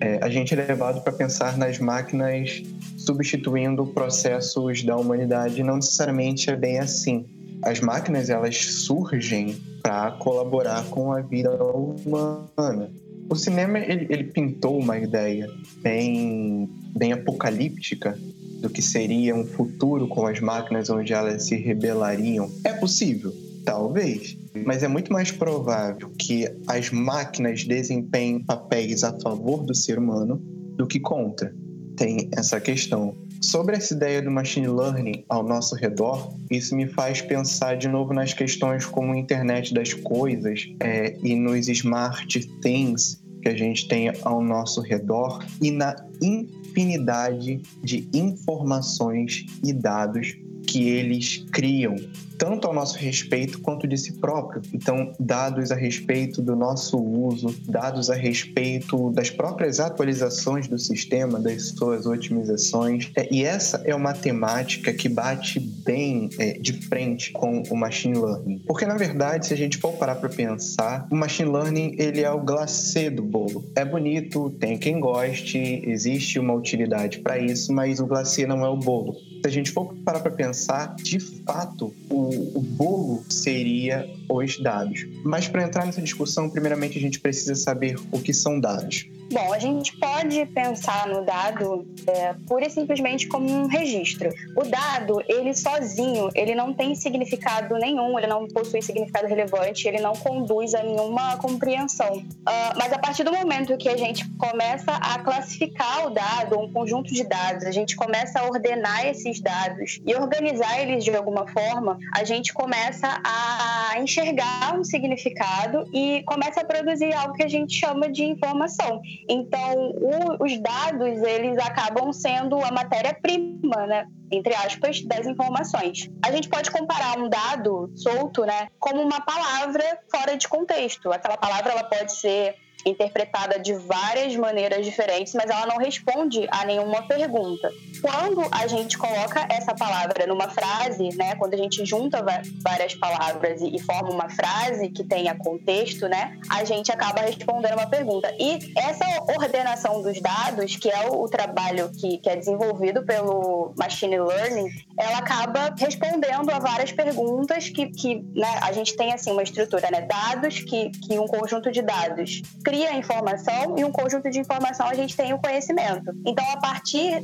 é, 0.00 0.18
a 0.22 0.28
gente 0.28 0.54
é 0.54 0.56
levado 0.56 1.02
para 1.02 1.12
pensar 1.12 1.58
nas 1.58 1.78
máquinas 1.78 2.62
substituindo 2.96 3.84
processos 3.86 4.82
da 4.82 4.96
humanidade. 4.96 5.62
Não 5.62 5.76
necessariamente 5.76 6.50
é 6.50 6.56
bem 6.56 6.78
assim. 6.78 7.26
As 7.62 7.80
máquinas 7.80 8.30
elas 8.30 8.56
surgem 8.56 9.56
para 9.82 10.12
colaborar 10.12 10.84
com 10.86 11.12
a 11.12 11.20
vida 11.20 11.50
humana. 11.50 12.90
O 13.28 13.34
cinema 13.34 13.78
ele, 13.78 14.06
ele 14.10 14.24
pintou 14.24 14.78
uma 14.78 14.98
ideia 14.98 15.48
bem, 15.82 16.68
bem 16.96 17.12
apocalíptica 17.12 18.18
do 18.60 18.70
que 18.70 18.80
seria 18.80 19.34
um 19.34 19.44
futuro 19.44 20.08
com 20.08 20.26
as 20.26 20.40
máquinas 20.40 20.88
onde 20.90 21.12
elas 21.12 21.44
se 21.44 21.56
rebelariam. 21.56 22.50
É 22.64 22.72
possível, 22.72 23.32
talvez, 23.64 24.36
mas 24.64 24.82
é 24.82 24.88
muito 24.88 25.12
mais 25.12 25.30
provável 25.30 26.10
que 26.18 26.48
as 26.66 26.90
máquinas 26.90 27.64
desempenhem 27.64 28.40
papéis 28.40 29.04
a 29.04 29.12
favor 29.20 29.64
do 29.64 29.74
ser 29.74 29.98
humano 29.98 30.36
do 30.76 30.86
que 30.86 31.00
contra. 31.00 31.54
Tem 31.96 32.28
essa 32.36 32.60
questão. 32.60 33.16
Sobre 33.44 33.76
essa 33.76 33.92
ideia 33.92 34.22
do 34.22 34.30
machine 34.30 34.66
learning 34.66 35.22
ao 35.28 35.42
nosso 35.42 35.74
redor, 35.76 36.34
isso 36.50 36.74
me 36.74 36.86
faz 36.86 37.20
pensar 37.20 37.76
de 37.76 37.88
novo 37.88 38.14
nas 38.14 38.32
questões 38.32 38.86
como 38.86 39.12
a 39.12 39.18
internet 39.18 39.74
das 39.74 39.92
coisas 39.92 40.66
é, 40.80 41.14
e 41.22 41.34
nos 41.34 41.68
smart 41.68 42.40
things 42.62 43.22
que 43.42 43.50
a 43.50 43.56
gente 43.56 43.86
tem 43.86 44.10
ao 44.22 44.42
nosso 44.42 44.80
redor 44.80 45.44
e 45.60 45.70
na 45.70 45.94
infinidade 46.22 47.60
de 47.82 48.08
informações 48.14 49.44
e 49.62 49.74
dados 49.74 50.34
que 50.66 50.88
eles 50.88 51.44
criam 51.50 51.96
tanto 52.38 52.66
ao 52.66 52.74
nosso 52.74 52.98
respeito 52.98 53.60
quanto 53.60 53.86
de 53.86 53.96
si 53.96 54.12
próprio. 54.14 54.62
Então, 54.72 55.12
dados 55.18 55.70
a 55.70 55.74
respeito 55.74 56.42
do 56.42 56.56
nosso 56.56 56.98
uso, 56.98 57.54
dados 57.66 58.10
a 58.10 58.14
respeito 58.14 59.10
das 59.10 59.30
próprias 59.30 59.80
atualizações 59.80 60.68
do 60.68 60.78
sistema, 60.78 61.40
das 61.40 61.68
suas 61.68 62.06
otimizações. 62.06 63.10
É, 63.16 63.28
e 63.32 63.44
essa 63.44 63.82
é 63.84 63.94
uma 63.94 64.12
temática 64.12 64.92
que 64.92 65.08
bate 65.08 65.60
bem 65.60 66.30
é, 66.38 66.54
de 66.54 66.72
frente 66.72 67.32
com 67.32 67.62
o 67.70 67.76
machine 67.76 68.18
learning. 68.18 68.58
Porque, 68.66 68.84
na 68.84 68.96
verdade, 68.96 69.46
se 69.46 69.54
a 69.54 69.56
gente 69.56 69.78
for 69.78 69.92
parar 69.92 70.16
para 70.16 70.28
pensar, 70.28 71.06
o 71.10 71.16
machine 71.16 71.50
learning 71.50 71.94
ele 71.98 72.20
é 72.20 72.30
o 72.30 72.40
glacê 72.40 73.10
do 73.10 73.22
bolo. 73.22 73.64
É 73.76 73.84
bonito, 73.84 74.50
tem 74.50 74.76
quem 74.76 75.00
goste, 75.00 75.82
existe 75.86 76.38
uma 76.38 76.54
utilidade 76.54 77.20
para 77.20 77.38
isso, 77.38 77.72
mas 77.72 78.00
o 78.00 78.06
glacê 78.06 78.46
não 78.46 78.64
é 78.64 78.68
o 78.68 78.76
bolo. 78.76 79.14
Se 79.14 79.48
a 79.48 79.50
gente 79.50 79.70
for 79.70 79.94
parar 80.04 80.20
para 80.20 80.32
pensar, 80.54 80.94
de 80.94 81.18
fato, 81.18 81.92
o 82.08 82.24
o, 82.54 82.60
bolo 82.60 83.24
seria 83.28 84.08
os 84.30 84.58
dados. 84.62 85.06
Mas 85.24 85.48
para 85.48 85.64
entrar 85.64 85.84
nessa 85.84 86.00
discussão, 86.00 86.48
primeiramente 86.48 86.96
a 86.96 87.00
gente 87.00 87.18
precisa 87.18 87.56
saber 87.56 87.98
o 88.12 88.20
que 88.20 88.32
são 88.32 88.60
dados. 88.60 89.06
Bom, 89.34 89.52
a 89.52 89.58
gente 89.58 89.96
pode 89.96 90.46
pensar 90.46 91.08
no 91.08 91.24
dado 91.24 91.84
é, 92.06 92.34
pura 92.46 92.68
e 92.68 92.70
simplesmente 92.70 93.26
como 93.26 93.50
um 93.50 93.66
registro. 93.66 94.30
O 94.56 94.62
dado, 94.62 95.20
ele 95.26 95.52
sozinho, 95.52 96.30
ele 96.36 96.54
não 96.54 96.72
tem 96.72 96.94
significado 96.94 97.74
nenhum, 97.74 98.16
ele 98.16 98.28
não 98.28 98.46
possui 98.46 98.80
significado 98.80 99.26
relevante, 99.26 99.88
ele 99.88 99.98
não 99.98 100.12
conduz 100.12 100.72
a 100.72 100.84
nenhuma 100.84 101.36
compreensão. 101.38 102.18
Uh, 102.18 102.78
mas 102.78 102.92
a 102.92 102.98
partir 103.00 103.24
do 103.24 103.32
momento 103.32 103.76
que 103.76 103.88
a 103.88 103.96
gente 103.96 104.24
começa 104.36 104.92
a 104.92 105.18
classificar 105.18 106.06
o 106.06 106.10
dado, 106.10 106.56
um 106.60 106.72
conjunto 106.72 107.12
de 107.12 107.24
dados, 107.24 107.64
a 107.64 107.72
gente 107.72 107.96
começa 107.96 108.38
a 108.38 108.46
ordenar 108.46 109.04
esses 109.04 109.40
dados 109.40 110.00
e 110.06 110.14
organizar 110.14 110.80
eles 110.80 111.02
de 111.02 111.10
alguma 111.10 111.44
forma, 111.48 111.98
a 112.14 112.22
gente 112.22 112.54
começa 112.54 113.20
a 113.24 113.98
enxergar 113.98 114.78
um 114.78 114.84
significado 114.84 115.88
e 115.92 116.22
começa 116.24 116.60
a 116.60 116.64
produzir 116.64 117.12
algo 117.14 117.34
que 117.34 117.42
a 117.42 117.48
gente 117.48 117.74
chama 117.74 118.08
de 118.08 118.22
informação. 118.22 119.02
Então, 119.28 119.90
o, 119.90 120.44
os 120.44 120.60
dados, 120.60 121.22
eles 121.22 121.58
acabam 121.58 122.12
sendo 122.12 122.62
a 122.62 122.70
matéria-prima, 122.70 123.86
né? 123.86 124.06
entre 124.30 124.54
aspas, 124.54 125.02
das 125.02 125.26
informações. 125.26 126.10
A 126.24 126.30
gente 126.30 126.48
pode 126.48 126.70
comparar 126.70 127.18
um 127.18 127.28
dado 127.28 127.90
solto, 127.94 128.44
né, 128.44 128.68
como 128.78 129.00
uma 129.00 129.20
palavra 129.20 129.84
fora 130.10 130.36
de 130.36 130.48
contexto. 130.48 131.12
Aquela 131.12 131.36
palavra 131.36 131.72
ela 131.72 131.84
pode 131.84 132.12
ser 132.12 132.56
interpretada 132.84 133.58
de 133.58 133.74
várias 133.74 134.36
maneiras 134.36 134.84
diferentes, 134.84 135.34
mas 135.34 135.50
ela 135.50 135.66
não 135.66 135.78
responde 135.78 136.46
a 136.50 136.64
nenhuma 136.64 137.02
pergunta. 137.02 137.70
Quando 138.00 138.46
a 138.50 138.66
gente 138.66 138.98
coloca 138.98 139.46
essa 139.48 139.74
palavra 139.74 140.26
numa 140.26 140.48
frase, 140.48 141.16
né, 141.16 141.34
quando 141.36 141.54
a 141.54 141.56
gente 141.56 141.84
junta 141.84 142.24
várias 142.62 142.94
palavras 142.94 143.60
e, 143.62 143.78
forma 143.78 144.10
uma 144.10 144.28
frase 144.28 144.88
que 144.90 145.04
tenha 145.04 145.34
contexto, 145.34 146.08
né, 146.08 146.38
a 146.48 146.64
gente 146.64 146.92
acaba 146.92 147.22
respondendo 147.22 147.74
uma 147.74 147.86
pergunta. 147.86 148.32
E 148.38 148.58
essa 148.76 149.04
ordenação 149.36 150.02
dos 150.02 150.20
dados, 150.20 150.76
que 150.76 150.90
é 150.90 151.08
o, 151.08 151.28
trabalho 151.28 151.90
que, 151.92 152.18
que 152.18 152.28
é 152.28 152.36
desenvolvido 152.36 153.04
pelo 153.04 153.72
machine 153.76 154.18
learning, 154.18 154.68
ela 154.98 155.18
acaba 155.18 155.74
respondendo 155.76 156.50
a 156.50 156.58
várias 156.58 156.92
perguntas 156.92 157.68
que, 157.68 157.86
que 157.88 158.16
né, 158.34 158.58
a 158.60 158.72
gente 158.72 158.96
tem 158.96 159.12
assim 159.12 159.32
uma 159.32 159.42
estrutura, 159.42 159.90
né, 159.90 160.02
dados 160.02 160.60
que, 160.60 160.90
que 160.90 161.18
um 161.18 161.26
conjunto 161.26 161.70
de 161.72 161.82
dados 161.82 162.42
cria 162.74 162.90
a 162.90 162.98
informação 162.98 163.76
e 163.78 163.84
um 163.84 163.92
conjunto 163.92 164.28
de 164.28 164.40
informação 164.40 164.88
a 164.88 164.94
gente 164.94 165.16
tem 165.16 165.32
o 165.32 165.38
conhecimento. 165.38 166.12
Então, 166.26 166.44
a 166.50 166.56
partir 166.56 167.22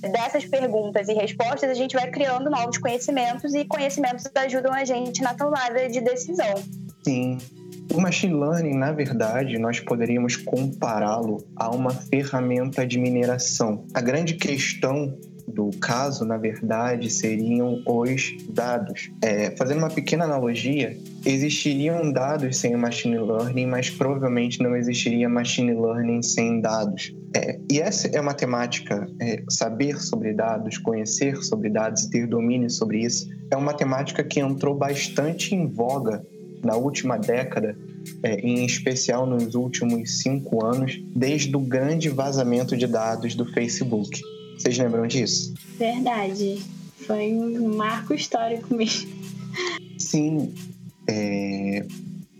dessas 0.00 0.44
perguntas 0.44 1.08
e 1.08 1.12
respostas, 1.12 1.68
a 1.68 1.74
gente 1.74 1.96
vai 1.96 2.08
criando 2.08 2.48
novos 2.48 2.78
conhecimentos 2.78 3.52
e 3.52 3.64
conhecimentos 3.64 4.24
ajudam 4.36 4.72
a 4.72 4.84
gente 4.84 5.22
na 5.22 5.34
tomada 5.34 5.88
de 5.88 6.00
decisão. 6.00 6.54
Sim. 7.02 7.38
O 7.92 8.00
machine 8.00 8.34
learning, 8.34 8.76
na 8.76 8.92
verdade, 8.92 9.58
nós 9.58 9.80
poderíamos 9.80 10.36
compará-lo 10.36 11.44
a 11.56 11.68
uma 11.70 11.90
ferramenta 11.90 12.86
de 12.86 12.98
mineração. 12.98 13.84
A 13.92 14.00
grande 14.00 14.34
questão 14.34 15.18
do 15.46 15.70
caso, 15.80 16.24
na 16.24 16.36
verdade, 16.36 17.08
seriam 17.10 17.82
os 17.86 18.36
dados. 18.48 19.10
É, 19.22 19.54
fazendo 19.56 19.78
uma 19.78 19.90
pequena 19.90 20.24
analogia, 20.24 20.96
existiriam 21.24 22.12
dados 22.12 22.56
sem 22.56 22.76
machine 22.76 23.18
learning, 23.18 23.66
mas 23.66 23.90
provavelmente 23.90 24.62
não 24.62 24.76
existiria 24.76 25.28
machine 25.28 25.72
learning 25.72 26.22
sem 26.22 26.60
dados. 26.60 27.14
É, 27.34 27.58
e 27.70 27.80
essa 27.80 28.08
é 28.08 28.20
uma 28.20 28.34
temática, 28.34 29.08
é, 29.20 29.42
saber 29.48 29.98
sobre 29.98 30.32
dados, 30.32 30.78
conhecer 30.78 31.36
sobre 31.42 31.68
dados 31.68 32.04
e 32.04 32.10
ter 32.10 32.26
domínio 32.26 32.70
sobre 32.70 33.02
isso, 33.02 33.28
é 33.50 33.56
uma 33.56 33.74
temática 33.74 34.24
que 34.24 34.40
entrou 34.40 34.74
bastante 34.74 35.54
em 35.54 35.66
voga 35.66 36.24
na 36.64 36.76
última 36.76 37.16
década, 37.16 37.76
é, 38.22 38.34
em 38.40 38.64
especial 38.64 39.26
nos 39.26 39.54
últimos 39.54 40.22
cinco 40.22 40.64
anos, 40.64 41.00
desde 41.14 41.54
o 41.54 41.60
grande 41.60 42.08
vazamento 42.08 42.76
de 42.76 42.86
dados 42.86 43.34
do 43.34 43.46
Facebook. 43.52 44.20
Vocês 44.56 44.78
lembram 44.78 45.06
disso? 45.06 45.54
Verdade. 45.78 46.60
Foi 47.06 47.32
um 47.32 47.76
marco 47.76 48.14
histórico 48.14 48.74
mesmo. 48.74 49.10
Sim. 49.98 50.52
É... 51.08 51.84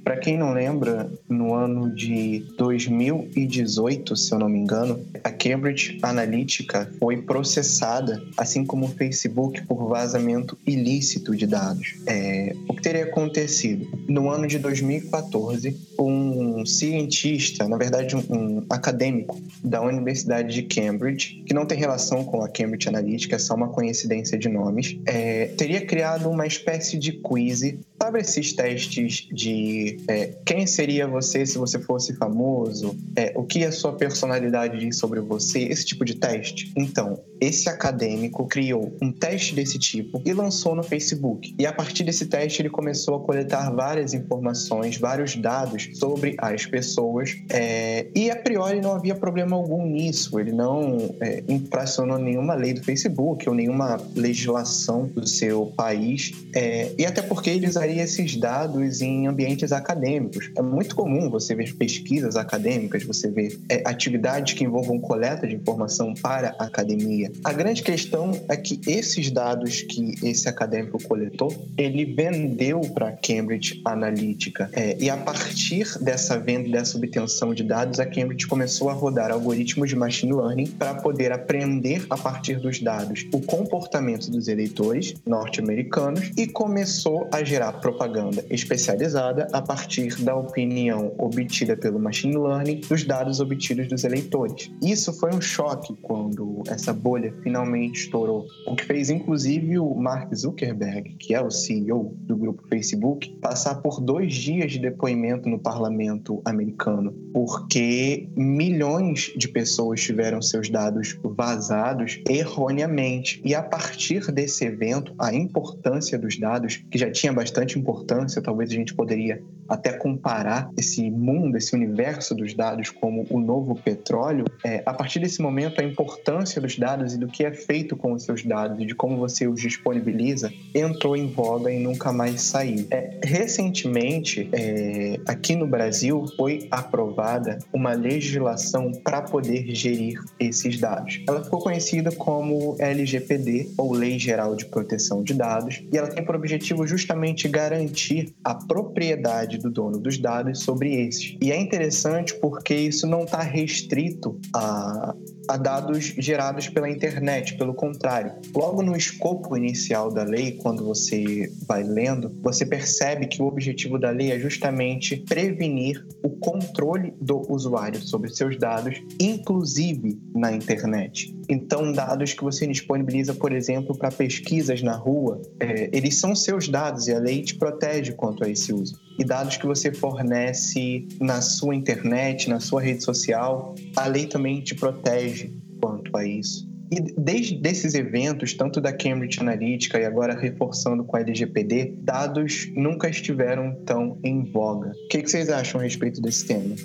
Para 0.07 0.19
quem 0.19 0.39
não 0.39 0.53
lembra, 0.53 1.11
no 1.29 1.53
ano 1.53 1.93
de 1.93 2.47
2018, 2.57 4.15
se 4.15 4.33
eu 4.33 4.39
não 4.39 4.49
me 4.49 4.57
engano, 4.57 5.05
a 5.25 5.33
Cambridge 5.33 5.99
Analytica 6.01 6.89
foi 7.01 7.23
processada, 7.23 8.23
assim 8.37 8.65
como 8.65 8.87
o 8.87 8.89
Facebook, 8.89 9.67
por 9.67 9.89
vazamento 9.89 10.57
ilícito 10.65 11.35
de 11.35 11.45
dados. 11.45 11.97
É, 12.07 12.55
o 12.69 12.75
que 12.75 12.83
teria 12.83 13.03
acontecido? 13.03 13.89
No 14.09 14.31
ano 14.31 14.47
de 14.47 14.61
2014, 14.61 15.77
um 15.99 16.46
cientista, 16.65 17.69
na 17.69 17.77
verdade 17.77 18.17
um, 18.17 18.23
um 18.31 18.67
acadêmico 18.71 19.41
da 19.63 19.83
Universidade 19.83 20.55
de 20.55 20.63
Cambridge, 20.63 21.43
que 21.47 21.53
não 21.53 21.67
tem 21.67 21.79
relação 21.79 22.25
com 22.25 22.43
a 22.43 22.49
Cambridge 22.49 22.89
Analytica, 22.89 23.37
é 23.37 23.39
só 23.39 23.55
uma 23.55 23.69
coincidência 23.69 24.39
de 24.39 24.49
nomes, 24.49 24.99
é, 25.05 25.47
teria 25.59 25.85
criado 25.85 26.31
uma 26.31 26.47
espécie 26.47 26.99
de 26.99 27.13
quiz. 27.13 27.57
Sabe 28.01 28.21
esses 28.21 28.53
testes 28.53 29.27
de 29.33 29.99
é, 30.07 30.35
quem 30.45 30.67
seria 30.67 31.07
você 31.07 31.45
se 31.47 31.59
você 31.59 31.79
fosse 31.79 32.15
famoso, 32.15 32.97
é, 33.17 33.33
o 33.35 33.43
que 33.43 33.65
a 33.65 33.73
sua 33.73 33.93
personalidade 33.95 34.79
diz 34.79 34.99
sobre 34.99 35.21
você, 35.21 35.61
esse 35.61 35.85
tipo 35.85 36.05
de 36.05 36.15
teste. 36.15 36.73
Então, 36.77 37.19
esse 37.41 37.69
acadêmico 37.69 38.47
criou 38.47 38.97
um 39.01 39.13
teste 39.13 39.55
desse 39.55 39.79
tipo 39.79 40.21
e 40.25 40.33
lançou 40.33 40.75
no 40.75 40.83
Facebook. 40.83 41.55
E 41.59 41.67
a 41.67 41.73
partir 41.73 42.05
desse 42.05 42.27
teste, 42.27 42.63
ele 42.63 42.71
começou 42.71 43.17
a 43.17 43.21
coletar 43.21 43.71
várias 43.71 44.15
informações, 44.15 44.97
vários 44.97 45.37
dados 45.37 45.91
sobre 45.95 46.37
as 46.39 46.67
pessoas. 46.67 47.37
É, 47.51 48.07
e 48.15 48.31
a 48.31 48.37
priori 48.37 48.81
não 48.81 48.93
havia 48.93 49.15
problema 49.15 49.57
algum 49.57 49.87
nisso. 49.87 50.39
Ele 50.39 50.53
não 50.53 51.15
é, 51.21 51.43
infracionou 51.49 52.19
nenhuma 52.19 52.55
lei 52.55 52.73
do 52.73 52.83
Facebook 52.83 53.49
ou 53.49 53.55
nenhuma 53.55 54.01
legislação 54.15 55.07
do 55.07 55.27
seu 55.27 55.67
país. 55.77 56.33
É, 56.55 56.93
e 56.99 57.05
até 57.05 57.23
porque 57.23 57.51
ele 57.51 57.67
usaria 57.67 58.03
esses 58.03 58.37
dados 58.37 59.01
em 59.01 59.27
ambientes 59.27 59.73
acadêmicos. 59.73 60.51
É 60.57 60.63
muito 60.63 60.95
comum 60.95 61.29
você 61.31 61.55
ver 61.55 61.75
pesquisas 61.75 62.37
acadêmicas, 62.37 63.05
você 63.05 63.31
ver 63.31 63.59
é, 63.69 63.83
atividades 63.85 64.55
que 64.55 64.65
envolvam 64.65 64.99
coleta 64.99 65.47
de 65.47 65.55
informação 65.55 66.15
para 66.15 66.55
a 66.59 66.65
academia. 66.65 67.26
A 67.45 67.53
grande 67.53 67.83
questão 67.83 68.33
é 68.49 68.57
que 68.57 68.81
esses 68.87 69.31
dados 69.31 69.83
que 69.83 70.15
esse 70.23 70.49
acadêmico 70.49 71.03
coletou, 71.03 71.53
ele 71.77 72.05
vendeu 72.05 72.81
para 72.95 73.13
Cambridge 73.13 73.81
Analytica. 73.85 74.71
É, 74.73 74.97
e 75.01 75.11
a 75.11 75.17
partir 75.17 75.99
dessa 76.01 76.39
venda, 76.39 76.69
dessa 76.69 76.97
obtenção 76.97 77.55
de 77.55 77.63
dados, 77.63 78.01
a 78.01 78.07
Cambridge 78.07 78.47
começou 78.47 78.89
a 78.89 78.93
rodar 78.93 79.31
algoritmos 79.31 79.89
de 79.89 79.97
machine 79.97 80.33
learning 80.33 80.67
para 80.67 80.95
poder 80.95 81.33
aprender 81.33 82.07
a 82.11 82.17
partir 82.17 82.59
dos 82.61 82.81
dados 82.81 83.27
o 83.33 83.41
comportamento 83.41 84.31
dos 84.31 84.49
eleitores 84.49 85.15
norte-americanos 85.27 86.33
e 86.37 86.47
começou 86.47 87.29
a 87.33 87.43
gerar 87.43 87.73
propaganda 87.75 88.45
especializada 88.51 89.49
a 89.53 89.61
partir 89.61 90.21
da 90.23 90.35
opinião 90.35 91.13
obtida 91.19 91.77
pelo 91.77 91.99
machine 91.99 92.37
learning 92.37 92.81
dos 92.89 93.05
dados 93.05 93.41
obtidos 93.41 93.89
dos 93.89 94.05
eleitores. 94.05 94.71
Isso 94.83 95.13
foi 95.13 95.35
um 95.35 95.41
choque 95.41 95.95
quando 96.03 96.63
essa 96.69 96.93
bolha 96.93 97.16
finalmente 97.43 98.01
estourou, 98.01 98.47
o 98.67 98.75
que 98.75 98.85
fez 98.85 99.11
inclusive 99.11 99.79
o 99.79 99.95
Mark 99.95 100.35
Zuckerberg, 100.35 101.15
que 101.19 101.35
é 101.35 101.41
o 101.41 101.51
CEO 101.51 102.15
do 102.21 102.37
grupo 102.37 102.67
Facebook, 102.69 103.37
passar 103.41 103.77
por 103.77 104.01
dois 104.01 104.35
dias 104.35 104.73
de 104.73 104.79
depoimento 104.79 105.49
no 105.49 105.59
parlamento 105.59 106.41
americano, 106.45 107.13
porque 107.33 108.29
milhões 108.37 109.33
de 109.37 109.49
pessoas 109.49 110.01
tiveram 110.01 110.41
seus 110.43 110.69
dados 110.69 111.19
vazados 111.23 112.21
erroneamente. 112.29 113.41
E 113.45 113.55
a 113.55 113.63
partir 113.63 114.31
desse 114.33 114.65
evento, 114.65 115.15
a 115.19 115.35
importância 115.35 116.19
dos 116.19 116.39
dados, 116.39 116.83
que 116.91 116.99
já 116.99 117.11
tinha 117.11 117.33
bastante 117.33 117.79
importância, 117.79 118.43
talvez 118.43 118.71
a 118.71 118.75
gente 118.75 118.95
poderia 118.95 119.43
até 119.69 119.93
comparar 119.93 120.71
esse 120.77 121.11
mundo, 121.11 121.57
esse 121.57 121.75
universo 121.75 122.35
dos 122.35 122.55
dados 122.55 122.91
como 122.91 123.27
o 123.31 123.41
novo 123.41 123.75
petróleo, 123.75 124.45
é, 124.65 124.83
a 124.87 124.95
partir 124.95 125.19
desse 125.19 125.43
momento 125.43 125.81
a 125.81 125.85
importância 125.85 126.61
dos 126.61 126.79
dados 126.79 127.06
e 127.15 127.19
do 127.19 127.27
que 127.27 127.45
é 127.45 127.53
feito 127.53 127.97
com 127.97 128.13
os 128.13 128.25
seus 128.25 128.43
dados 128.43 128.81
e 128.81 128.87
de 128.87 128.95
como 128.95 129.17
você 129.17 129.47
os 129.47 129.61
disponibiliza 129.61 130.53
entrou 130.75 131.17
em 131.17 131.29
voga 131.29 131.71
e 131.73 131.79
nunca 131.79 132.13
mais 132.13 132.43
saiu. 132.43 132.87
É, 132.91 133.19
recentemente, 133.23 134.49
é, 134.53 135.19
aqui 135.27 135.55
no 135.55 135.67
Brasil, 135.67 136.27
foi 136.37 136.67
aprovada 136.71 137.59
uma 137.73 137.93
legislação 137.93 138.93
para 138.93 139.23
poder 139.23 139.75
gerir 139.75 140.21
esses 140.39 140.79
dados. 140.79 141.21
Ela 141.29 141.43
ficou 141.43 141.61
conhecida 141.61 142.11
como 142.13 142.77
LGPD, 142.79 143.71
ou 143.77 143.93
Lei 143.93 144.19
Geral 144.19 144.55
de 144.55 144.67
Proteção 144.67 145.23
de 145.23 145.35
Dados, 145.35 145.83
e 145.93 145.97
ela 145.97 146.09
tem 146.09 146.25
por 146.25 146.35
objetivo 146.35 146.87
justamente 146.87 147.49
garantir 147.49 148.35
a 148.45 148.55
propriedade 148.55 149.59
do 149.59 149.71
dono 149.71 149.99
dos 149.99 150.19
dados 150.19 150.61
sobre 150.61 150.95
esses. 151.07 151.37
E 151.41 151.53
é 151.53 151.61
interessante 151.61 152.35
porque 152.35 152.75
isso 152.75 153.07
não 153.07 153.25
está 153.25 153.41
restrito 153.41 154.39
a, 154.55 155.15
a 155.49 155.57
dados 155.57 156.15
gerados 156.19 156.69
pela 156.69 156.89
internet, 156.89 157.57
pelo 157.57 157.75
contrário. 157.75 158.33
Logo 158.55 158.83
no 158.83 158.97
escopo 158.97 159.57
inicial 159.57 160.13
da 160.13 160.23
lei, 160.23 160.53
quando 160.53 160.85
você 160.85 161.51
vai 161.67 161.83
lendo, 161.83 162.33
você 162.43 162.65
percebe 162.65 163.27
que 163.27 163.43
o 163.43 163.47
objetivo 163.47 163.99
da 163.99 164.11
lei 164.11 164.33
é 164.33 164.39
justamente 164.39 165.17
prevenir 165.17 166.05
o 166.23 166.31
controle 166.31 167.15
do 167.21 167.51
usuário 167.53 168.01
sobre 168.01 168.31
seus 168.31 168.59
dados, 168.59 169.01
inclusive 169.21 170.19
na 170.35 170.53
internet. 170.53 171.35
Então, 171.49 171.93
dados 171.93 172.33
que 172.33 172.43
você 172.43 172.67
disponibiliza, 172.67 173.35
por 173.35 173.53
exemplo, 173.53 173.97
para 173.97 174.11
pesquisas 174.11 174.83
na 174.83 174.97
rua, 174.97 175.41
é, 175.61 175.89
eles 175.93 176.17
são 176.17 176.35
seus 176.35 176.69
dados 176.69 177.07
e 177.09 177.15
a 177.15 177.19
lei 177.19 177.43
te 177.43 177.55
protege 177.55 178.13
quanto 178.13 178.45
a 178.45 178.49
esse 178.49 178.73
uso 178.73 179.07
e 179.19 179.25
dados 179.25 179.57
que 179.57 179.67
você 179.67 179.93
fornece 179.93 181.07
na 181.21 181.41
sua 181.41 181.75
internet, 181.75 182.49
na 182.49 182.61
sua 182.61 182.83
rede 182.83 183.03
social, 183.03 183.75
a 183.97 184.07
lei 184.07 184.27
também 184.27 184.61
te 184.61 184.75
protege 184.75 185.51
quanto 185.81 186.17
a 186.17 186.25
isso. 186.25 186.69
E 186.91 187.01
desde 187.01 187.61
esses 187.69 187.95
eventos, 187.95 188.55
tanto 188.55 188.81
da 188.81 188.93
Cambridge 188.93 189.41
Analytica 189.41 189.99
e 189.99 190.05
agora 190.05 190.39
reforçando 190.39 191.03
com 191.03 191.17
a 191.17 191.21
LGPD, 191.21 191.95
dados 191.99 192.71
nunca 192.77 193.09
estiveram 193.09 193.75
tão 193.85 194.19
em 194.23 194.45
voga. 194.45 194.93
O 194.93 195.09
que, 195.09 195.27
vocês 195.27 195.49
acham 195.49 195.81
a 195.81 195.85
respeito 195.85 196.21
desse 196.21 196.47
tema? 196.47 196.77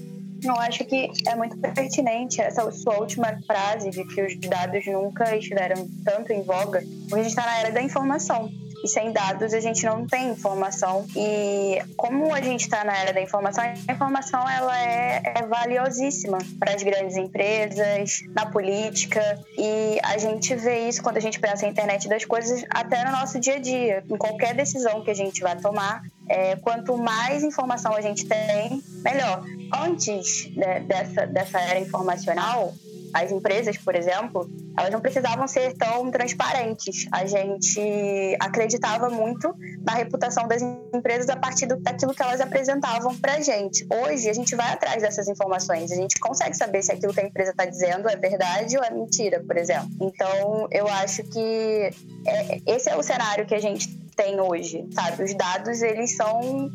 Eu 0.44 0.56
acho 0.56 0.84
que 0.86 1.12
é 1.28 1.36
muito 1.36 1.58
pertinente 1.58 2.42
essa 2.42 2.70
sua 2.72 2.98
última 2.98 3.40
frase 3.46 3.92
de 3.92 4.04
que 4.06 4.22
os 4.22 4.36
dados 4.40 4.86
nunca 4.88 5.36
estiveram 5.36 5.88
tanto 6.04 6.34
em 6.34 6.42
voga, 6.42 6.84
porque 7.08 7.16
a 7.16 7.24
gente 7.24 7.30
está 7.30 7.46
na 7.46 7.60
era 7.60 7.72
da 7.72 7.82
informação. 7.82 8.50
E 8.84 8.88
sem 8.88 9.12
dados 9.12 9.54
a 9.54 9.60
gente 9.60 9.86
não 9.86 10.08
tem 10.08 10.30
informação. 10.32 11.06
E 11.16 11.80
como 11.96 12.34
a 12.34 12.42
gente 12.42 12.62
está 12.62 12.84
na 12.84 12.98
era 12.98 13.14
da 13.14 13.22
informação, 13.22 13.64
a 13.64 13.92
informação 13.92 14.50
ela 14.50 14.78
é, 14.80 15.22
é 15.36 15.46
valiosíssima 15.46 16.40
para 16.60 16.74
as 16.74 16.82
grandes 16.82 17.16
empresas, 17.16 18.22
na 18.34 18.48
política. 18.48 19.22
E 19.58 20.00
a 20.04 20.18
gente 20.18 20.56
vê 20.56 20.88
isso 20.88 21.04
quando 21.04 21.18
a 21.18 21.22
gente 21.22 21.40
pensa 21.40 21.66
em 21.66 21.70
internet 21.70 22.10
das 22.10 22.26
coisas 22.26 22.66
até 22.70 23.06
no 23.06 23.12
nosso 23.12 23.40
dia 23.40 23.56
a 23.56 23.60
dia. 23.60 24.04
Em 24.10 24.18
qualquer 24.18 24.56
decisão 24.56 25.04
que 25.04 25.12
a 25.12 25.16
gente 25.16 25.42
vai 25.42 25.56
tomar, 25.58 26.04
é, 26.28 26.56
quanto 26.56 26.98
mais 26.98 27.44
informação 27.44 27.94
a 27.94 28.02
gente 28.02 28.26
tem, 28.26 28.82
melhor. 29.04 29.44
Antes 29.74 30.50
dessa, 30.88 31.26
dessa 31.28 31.60
era 31.60 31.80
informacional, 31.80 32.74
as 33.14 33.32
empresas, 33.32 33.78
por 33.78 33.96
exemplo, 33.96 34.50
elas 34.78 34.92
não 34.92 35.02
precisavam 35.02 35.48
ser 35.48 35.76
tão 35.76 36.10
transparentes. 36.10 37.08
A 37.12 37.26
gente 37.26 38.38
acreditava 38.40 39.10
muito 39.10 39.54
na 39.86 39.94
reputação 39.94 40.48
das 40.48 40.62
empresas 40.62 41.30
a 41.30 41.36
partir 41.36 41.66
daquilo 41.66 42.14
que 42.14 42.24
elas 42.24 42.40
apresentavam 42.40 43.16
para 43.18 43.34
a 43.34 43.42
gente. 43.42 43.86
Hoje, 44.06 44.30
a 44.30 44.34
gente 44.34 44.56
vai 44.56 44.72
atrás 44.72 45.02
dessas 45.02 45.28
informações. 45.28 45.92
A 45.92 45.96
gente 45.96 46.20
consegue 46.20 46.56
saber 46.56 46.82
se 46.82 46.92
aquilo 46.92 47.14
que 47.14 47.20
a 47.20 47.26
empresa 47.26 47.52
está 47.52 47.66
dizendo 47.66 48.10
é 48.10 48.16
verdade 48.16 48.78
ou 48.78 48.84
é 48.84 48.90
mentira, 48.90 49.44
por 49.46 49.58
exemplo. 49.58 49.90
Então, 50.00 50.68
eu 50.72 50.88
acho 50.88 51.24
que 51.24 51.92
é, 52.26 52.62
esse 52.66 52.90
é 52.90 52.96
o 52.96 53.04
cenário 53.04 53.46
que 53.46 53.56
a 53.56 53.60
gente 53.60 53.90
tem 54.16 54.40
hoje, 54.40 54.88
sabe? 54.92 55.24
Os 55.24 55.34
dados, 55.34 55.82
eles 55.82 56.16
são 56.16 56.72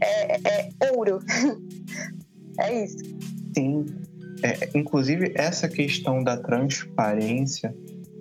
é, 0.00 0.68
é, 0.80 0.92
ouro. 0.92 1.20
é 2.58 2.84
isso. 2.84 2.98
Sim, 3.54 3.86
é, 4.42 4.70
inclusive, 4.74 5.32
essa 5.34 5.68
questão 5.68 6.22
da 6.22 6.36
transparência 6.36 7.74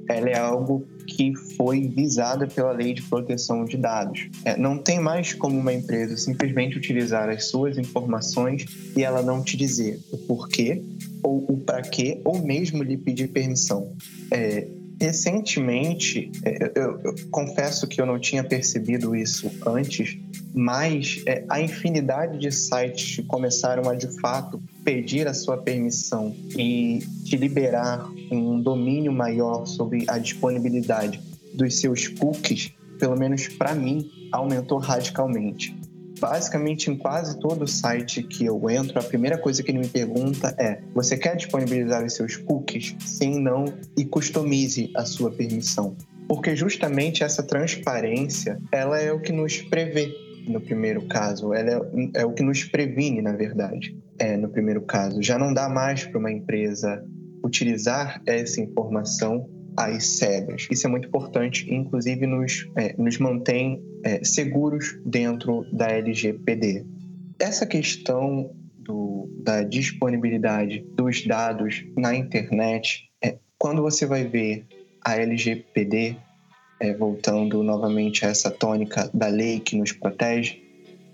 ela 0.09 0.27
é 0.27 0.37
algo 0.37 0.87
que 1.05 1.35
foi 1.55 1.87
visada 1.87 2.47
pela 2.47 2.71
lei 2.71 2.93
de 2.93 3.03
proteção 3.03 3.63
de 3.63 3.77
dados. 3.77 4.27
É, 4.43 4.57
não 4.57 4.77
tem 4.79 4.99
mais 4.99 5.33
como 5.33 5.57
uma 5.57 5.71
empresa 5.71 6.17
simplesmente 6.17 6.77
utilizar 6.77 7.29
as 7.29 7.45
suas 7.45 7.77
informações 7.77 8.65
e 8.97 9.03
ela 9.03 9.21
não 9.21 9.43
te 9.43 9.55
dizer 9.55 9.99
o 10.11 10.17
porquê 10.17 10.83
ou 11.21 11.45
o 11.47 11.57
para 11.57 11.83
quê 11.83 12.21
ou 12.25 12.41
mesmo 12.41 12.81
lhe 12.81 12.97
pedir 12.97 13.27
permissão. 13.27 13.93
É, 14.31 14.67
recentemente, 14.99 16.31
é, 16.43 16.71
eu, 16.75 16.99
eu, 17.03 17.15
confesso 17.31 17.87
que 17.87 18.01
eu 18.01 18.05
não 18.05 18.19
tinha 18.19 18.43
percebido 18.43 19.15
isso 19.15 19.49
antes, 19.65 20.17
mas 20.53 21.23
é, 21.25 21.43
a 21.49 21.61
infinidade 21.61 22.37
de 22.37 22.51
sites 22.51 23.23
começaram 23.27 23.89
a 23.89 23.95
de 23.95 24.07
fato 24.19 24.61
pedir 24.83 25.27
a 25.27 25.33
sua 25.33 25.57
permissão 25.57 26.35
e 26.57 26.99
te 27.23 27.37
liberar 27.37 28.09
um 28.31 28.61
domínio 28.61 29.11
maior 29.11 29.65
sobre 29.65 30.03
a 30.07 30.17
disponibilidade 30.17 31.21
dos 31.53 31.79
seus 31.79 32.07
cookies, 32.07 32.71
pelo 32.99 33.17
menos 33.17 33.47
para 33.47 33.73
mim, 33.73 34.09
aumentou 34.31 34.77
radicalmente. 34.77 35.75
Basicamente, 36.19 36.91
em 36.91 36.97
quase 36.97 37.39
todo 37.39 37.67
site 37.67 38.23
que 38.23 38.45
eu 38.45 38.69
entro, 38.69 38.99
a 38.99 39.03
primeira 39.03 39.37
coisa 39.37 39.63
que 39.63 39.71
ele 39.71 39.79
me 39.79 39.87
pergunta 39.87 40.53
é: 40.57 40.81
você 40.93 41.17
quer 41.17 41.35
disponibilizar 41.35 42.03
os 42.03 42.13
seus 42.13 42.35
cookies? 42.35 42.95
Sim, 42.99 43.39
não, 43.39 43.65
e 43.97 44.05
customize 44.05 44.91
a 44.95 45.05
sua 45.05 45.31
permissão. 45.31 45.95
Porque 46.27 46.55
justamente 46.55 47.23
essa 47.23 47.41
transparência, 47.41 48.59
ela 48.71 48.99
é 48.99 49.11
o 49.11 49.19
que 49.19 49.31
nos 49.31 49.57
prevê 49.57 50.13
no 50.47 50.59
primeiro 50.59 51.03
caso, 51.03 51.53
ela 51.53 51.69
é, 52.15 52.21
é 52.21 52.25
o 52.25 52.33
que 52.33 52.43
nos 52.43 52.63
previne, 52.63 53.21
na 53.21 53.33
verdade, 53.33 53.95
é, 54.17 54.35
no 54.35 54.49
primeiro 54.49 54.81
caso. 54.81 55.21
Já 55.21 55.37
não 55.37 55.53
dá 55.53 55.69
mais 55.69 56.05
para 56.05 56.17
uma 56.17 56.31
empresa 56.31 57.03
utilizar 57.43 58.21
essa 58.25 58.59
informação 58.59 59.47
às 59.79 60.17
cegas. 60.17 60.67
Isso 60.69 60.85
é 60.85 60.89
muito 60.89 61.07
importante, 61.07 61.73
inclusive 61.73 62.27
nos, 62.27 62.69
é, 62.75 62.93
nos 62.97 63.17
mantém 63.17 63.81
é, 64.03 64.21
seguros 64.25 64.99
dentro 65.05 65.65
da 65.71 65.87
LGPD. 65.87 66.85
Essa 67.39 67.65
questão 67.65 68.53
do, 68.77 69.29
da 69.41 69.63
disponibilidade 69.63 70.85
dos 70.95 71.25
dados 71.25 71.85
na 71.97 72.13
internet, 72.13 73.09
é, 73.23 73.37
quando 73.57 73.81
você 73.81 74.05
vai 74.05 74.25
ver 74.25 74.65
a 75.01 75.15
LGPD, 75.15 76.17
é, 76.81 76.93
voltando 76.93 77.63
novamente 77.63 78.25
a 78.25 78.29
essa 78.29 78.51
tônica 78.51 79.09
da 79.13 79.27
lei 79.27 79.61
que 79.61 79.77
nos 79.77 79.93
protege, 79.93 80.61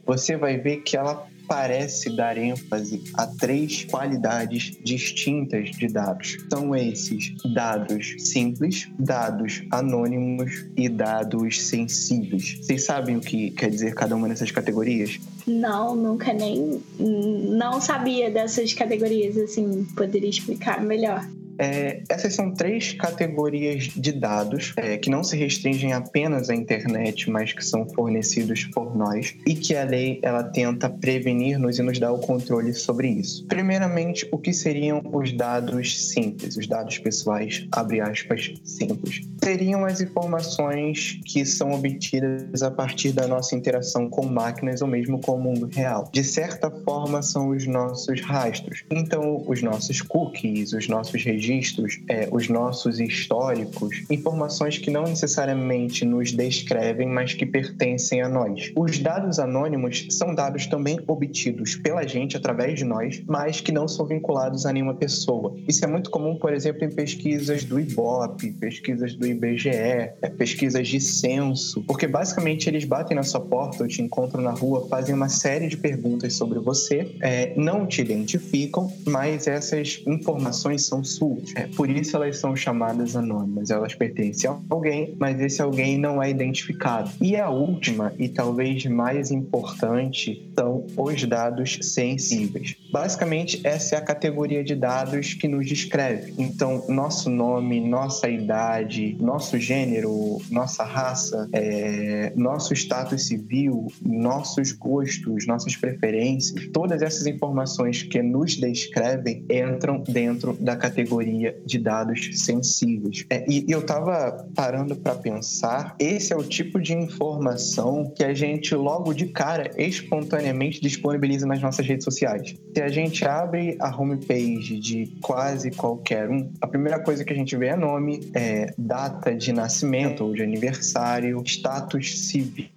você 0.04 0.36
vai 0.36 0.58
ver 0.58 0.78
que 0.78 0.97
ela 0.97 1.28
parece 1.47 2.15
dar 2.15 2.38
ênfase 2.38 3.03
a 3.13 3.27
três 3.27 3.86
qualidades 3.86 4.77
distintas 4.84 5.71
de 5.71 5.88
dados. 5.88 6.38
São 6.51 6.75
esses 6.75 7.34
dados 7.53 8.15
simples, 8.19 8.89
dados 8.97 9.63
anônimos 9.71 10.65
e 10.75 10.89
dados 10.89 11.62
sensíveis. 11.62 12.60
Vocês 12.62 12.84
sabem 12.84 13.17
o 13.17 13.21
que 13.21 13.51
quer 13.51 13.69
dizer 13.69 13.93
cada 13.93 14.15
uma 14.15 14.27
dessas 14.27 14.51
categorias? 14.51 15.19
Não, 15.47 15.95
nunca 15.95 16.34
nem. 16.34 16.81
Não 16.99 17.79
sabia 17.79 18.31
dessas 18.31 18.73
categorias, 18.73 19.38
assim, 19.38 19.86
poderia 19.95 20.29
explicar 20.29 20.81
melhor. 20.81 21.25
É, 21.58 22.04
essas 22.10 22.34
são 22.34 22.52
três 22.52 22.94
categorias 22.94 23.84
de 23.84 24.12
dados 24.12 24.74
é, 24.78 24.98
que 24.98 25.10
não 25.10 25.24
se 25.24 25.38
restringem 25.38 25.94
apenas 25.94 26.50
à 26.50 26.56
internet, 26.56 27.30
mas 27.30 27.54
que 27.54 27.63
são 27.63 27.88
fornecidos 27.89 28.65
por 28.65 28.96
nós 28.96 29.36
e 29.46 29.56
que 29.56 29.76
a 29.76 29.84
lei 29.84 30.20
ela 30.22 30.44
tenta 30.44 30.89
prevenir-nos 30.89 31.80
e 31.80 31.82
nos 31.82 32.00
dar 32.00 32.12
o 32.12 32.20
controle 32.20 32.74
sobre 32.74 33.08
isso. 33.08 33.46
Primeiramente, 33.48 34.28
o 34.32 34.38
que 34.38 34.54
seriam 34.54 35.02
os 35.13 35.32
dados 35.32 36.10
simples, 36.10 36.58
os 36.58 36.68
dados 36.68 36.98
pessoais, 36.98 37.68
abre 37.72 38.02
aspas, 38.02 38.54
simples? 38.63 39.22
Seriam 39.44 39.86
as 39.86 40.02
informações 40.02 41.20
que 41.26 41.46
são 41.46 41.72
obtidas 41.72 42.62
a 42.63 42.72
partir 42.72 43.12
da 43.12 43.28
nossa 43.28 43.56
interação 43.56 44.10
com 44.10 44.26
máquinas 44.26 44.82
ou 44.82 44.88
mesmo 44.88 45.20
com 45.22 45.34
o 45.34 45.41
mundo 45.41 45.70
real. 45.72 46.10
De 46.12 46.24
certa 46.24 46.70
forma, 46.70 47.22
são 47.22 47.50
os 47.50 47.65
nossos 47.65 48.22
rastros. 48.22 48.84
Então, 48.91 49.44
os 49.48 49.62
nossos 49.62 50.02
cookies, 50.02 50.74
os 50.74 50.88
nossos 50.88 51.24
registros 51.24 51.44
registros, 51.45 51.99
é, 52.10 52.27
os 52.31 52.49
nossos 52.49 52.99
históricos, 52.99 54.03
informações 54.10 54.77
que 54.77 54.89
não 54.89 55.03
necessariamente 55.03 56.03
nos 56.03 56.31
descrevem, 56.31 57.08
mas 57.08 57.34
que 57.34 57.45
pertencem 57.45 58.21
a 58.21 58.29
nós. 58.29 58.71
Os 58.75 58.97
dados 58.99 59.39
anônimos 59.39 60.08
são 60.10 60.34
dados 60.34 60.65
também 60.65 60.99
obtidos 61.08 61.75
pela 61.75 62.08
gente 62.08 62.36
através 62.36 62.79
de 62.79 62.86
nós, 62.86 63.21
mas 63.27 63.62
que 63.62 63.71
não 63.71 63.88
são 63.88 64.05
vinculados 64.05 64.65
a 64.65 64.73
nenhuma 64.73 64.95
pessoa. 64.95 65.55
Isso 65.67 65.84
é 65.86 65.88
muito 65.88 66.10
comum, 66.10 66.38
por 66.38 66.53
exemplo, 66.53 66.84
em 66.84 66.89
pesquisas 66.89 67.63
do 67.63 67.79
IBOP, 67.79 68.51
pesquisas 68.53 69.13
do 69.15 69.27
IBGE, 69.27 69.69
é, 69.69 70.15
pesquisas 70.38 70.88
de 70.88 70.99
censo, 70.99 71.84
porque 71.84 72.08
basicamente 72.08 72.67
eles 72.67 72.86
batem 72.86 73.15
na 73.15 73.23
sua 73.23 73.41
porta 73.41 73.84
ou 73.84 73.88
te 73.88 74.01
encontram 74.01 74.41
na 74.41 74.51
rua, 74.51 74.88
fazem 74.88 75.13
uma 75.13 75.29
série 75.29 75.67
de 75.67 75.77
perguntas 75.77 76.34
sobre 76.34 76.60
você, 76.60 77.15
é, 77.21 77.53
não 77.55 77.86
te 77.86 78.01
identificam, 78.01 78.91
mas 79.05 79.47
essas 79.47 80.01
informações 80.08 80.86
são 80.86 81.03
suas 81.03 81.35
é, 81.56 81.67
por 81.67 81.89
isso 81.89 82.15
elas 82.15 82.38
são 82.38 82.56
chamadas 82.56 83.15
anônimas. 83.15 83.69
Elas 83.69 83.93
pertencem 83.93 84.50
a 84.50 84.58
alguém, 84.69 85.15
mas 85.19 85.39
esse 85.39 85.62
alguém 85.62 85.98
não 85.98 86.21
é 86.21 86.30
identificado. 86.30 87.12
E 87.21 87.36
a 87.36 87.50
última, 87.50 88.13
e 88.17 88.30
talvez 88.30 88.86
mais 88.86 89.32
importante, 89.32 90.52
são 90.58 90.86
os 90.98 91.24
dados 91.26 91.80
sensíveis. 91.82 92.76
Basicamente, 92.91 93.62
essa 93.63 93.95
é 93.95 93.98
a 93.98 94.02
categoria 94.02 94.63
de 94.63 94.76
dados 94.76 95.34
que 95.34 95.48
nos 95.48 95.67
descreve. 95.67 96.34
Então, 96.38 96.86
nosso 96.88 97.30
nome, 97.30 97.80
nossa 97.80 98.30
idade, 98.30 99.17
nosso 99.19 99.60
gênero, 99.60 100.41
nossa 100.50 100.84
raça, 100.84 101.48
é, 101.52 102.32
nosso 102.36 102.74
status 102.74 103.28
civil, 103.28 103.88
nossos 104.02 104.71
gostos, 104.71 105.45
nossas 105.45 105.76
preferências, 105.76 106.67
todas 106.74 107.02
essas 107.02 107.26
informações 107.28 108.04
que 108.04 108.21
nos 108.21 108.56
descrevem 108.56 109.45
entram 109.50 110.04
dentro 110.08 110.54
da 110.60 110.76
categoria 110.76 111.24
categoria 111.25 111.57
de 111.65 111.79
dados 111.79 112.29
sensíveis. 112.33 113.25
É, 113.29 113.45
e, 113.49 113.65
eu 113.67 113.79
estava 113.79 114.47
parando 114.55 114.95
para 114.95 115.15
pensar, 115.15 115.95
esse 115.99 116.31
é 116.31 116.35
o 116.35 116.43
tipo 116.43 116.79
de 116.79 116.93
informação 116.93 118.11
que 118.15 118.23
a 118.23 118.33
gente 118.33 118.75
logo 118.75 119.13
de 119.13 119.27
cara 119.27 119.71
espontaneamente 119.77 120.79
disponibiliza 120.79 121.47
nas 121.47 121.61
nossas 121.61 121.85
redes 121.85 122.03
sociais. 122.03 122.55
Se 122.75 122.81
a 122.81 122.88
gente 122.88 123.25
abre 123.25 123.75
a 123.79 123.89
homepage 123.95 124.79
de 124.79 125.17
quase 125.21 125.71
qualquer 125.71 126.29
um, 126.29 126.51
a 126.61 126.67
primeira 126.67 126.99
coisa 126.99 127.25
que 127.25 127.33
a 127.33 127.35
gente 127.35 127.55
vê 127.57 127.67
é 127.67 127.75
nome, 127.75 128.29
é, 128.33 128.73
data 128.77 129.33
de 129.33 129.51
nascimento 129.51 130.23
ou 130.23 130.33
de 130.33 130.43
aniversário, 130.43 131.41
status 131.45 132.27
civil 132.27 132.74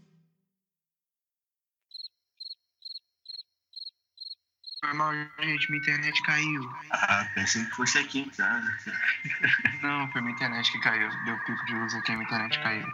Foi 4.88 4.96
mal, 4.96 5.12
gente, 5.40 5.70
minha 5.70 5.83
internet 5.83 6.22
caiu. 6.22 6.74
Ah, 6.90 7.29
pensei 7.35 7.62
que 7.62 7.70
fosse 7.72 7.98
aqui 7.98 8.20
em 8.20 8.31
casa. 8.31 8.74
Não, 9.88 10.07
foi 10.09 10.20
minha 10.20 10.35
internet 10.35 10.70
que 10.70 10.79
caiu. 10.81 11.09
Deu 11.24 11.35
pico 11.46 11.64
de 11.64 11.74
luz 11.74 11.94
aqui, 11.94 12.12
minha 12.12 12.24
internet 12.24 12.61
caiu. 12.62 12.87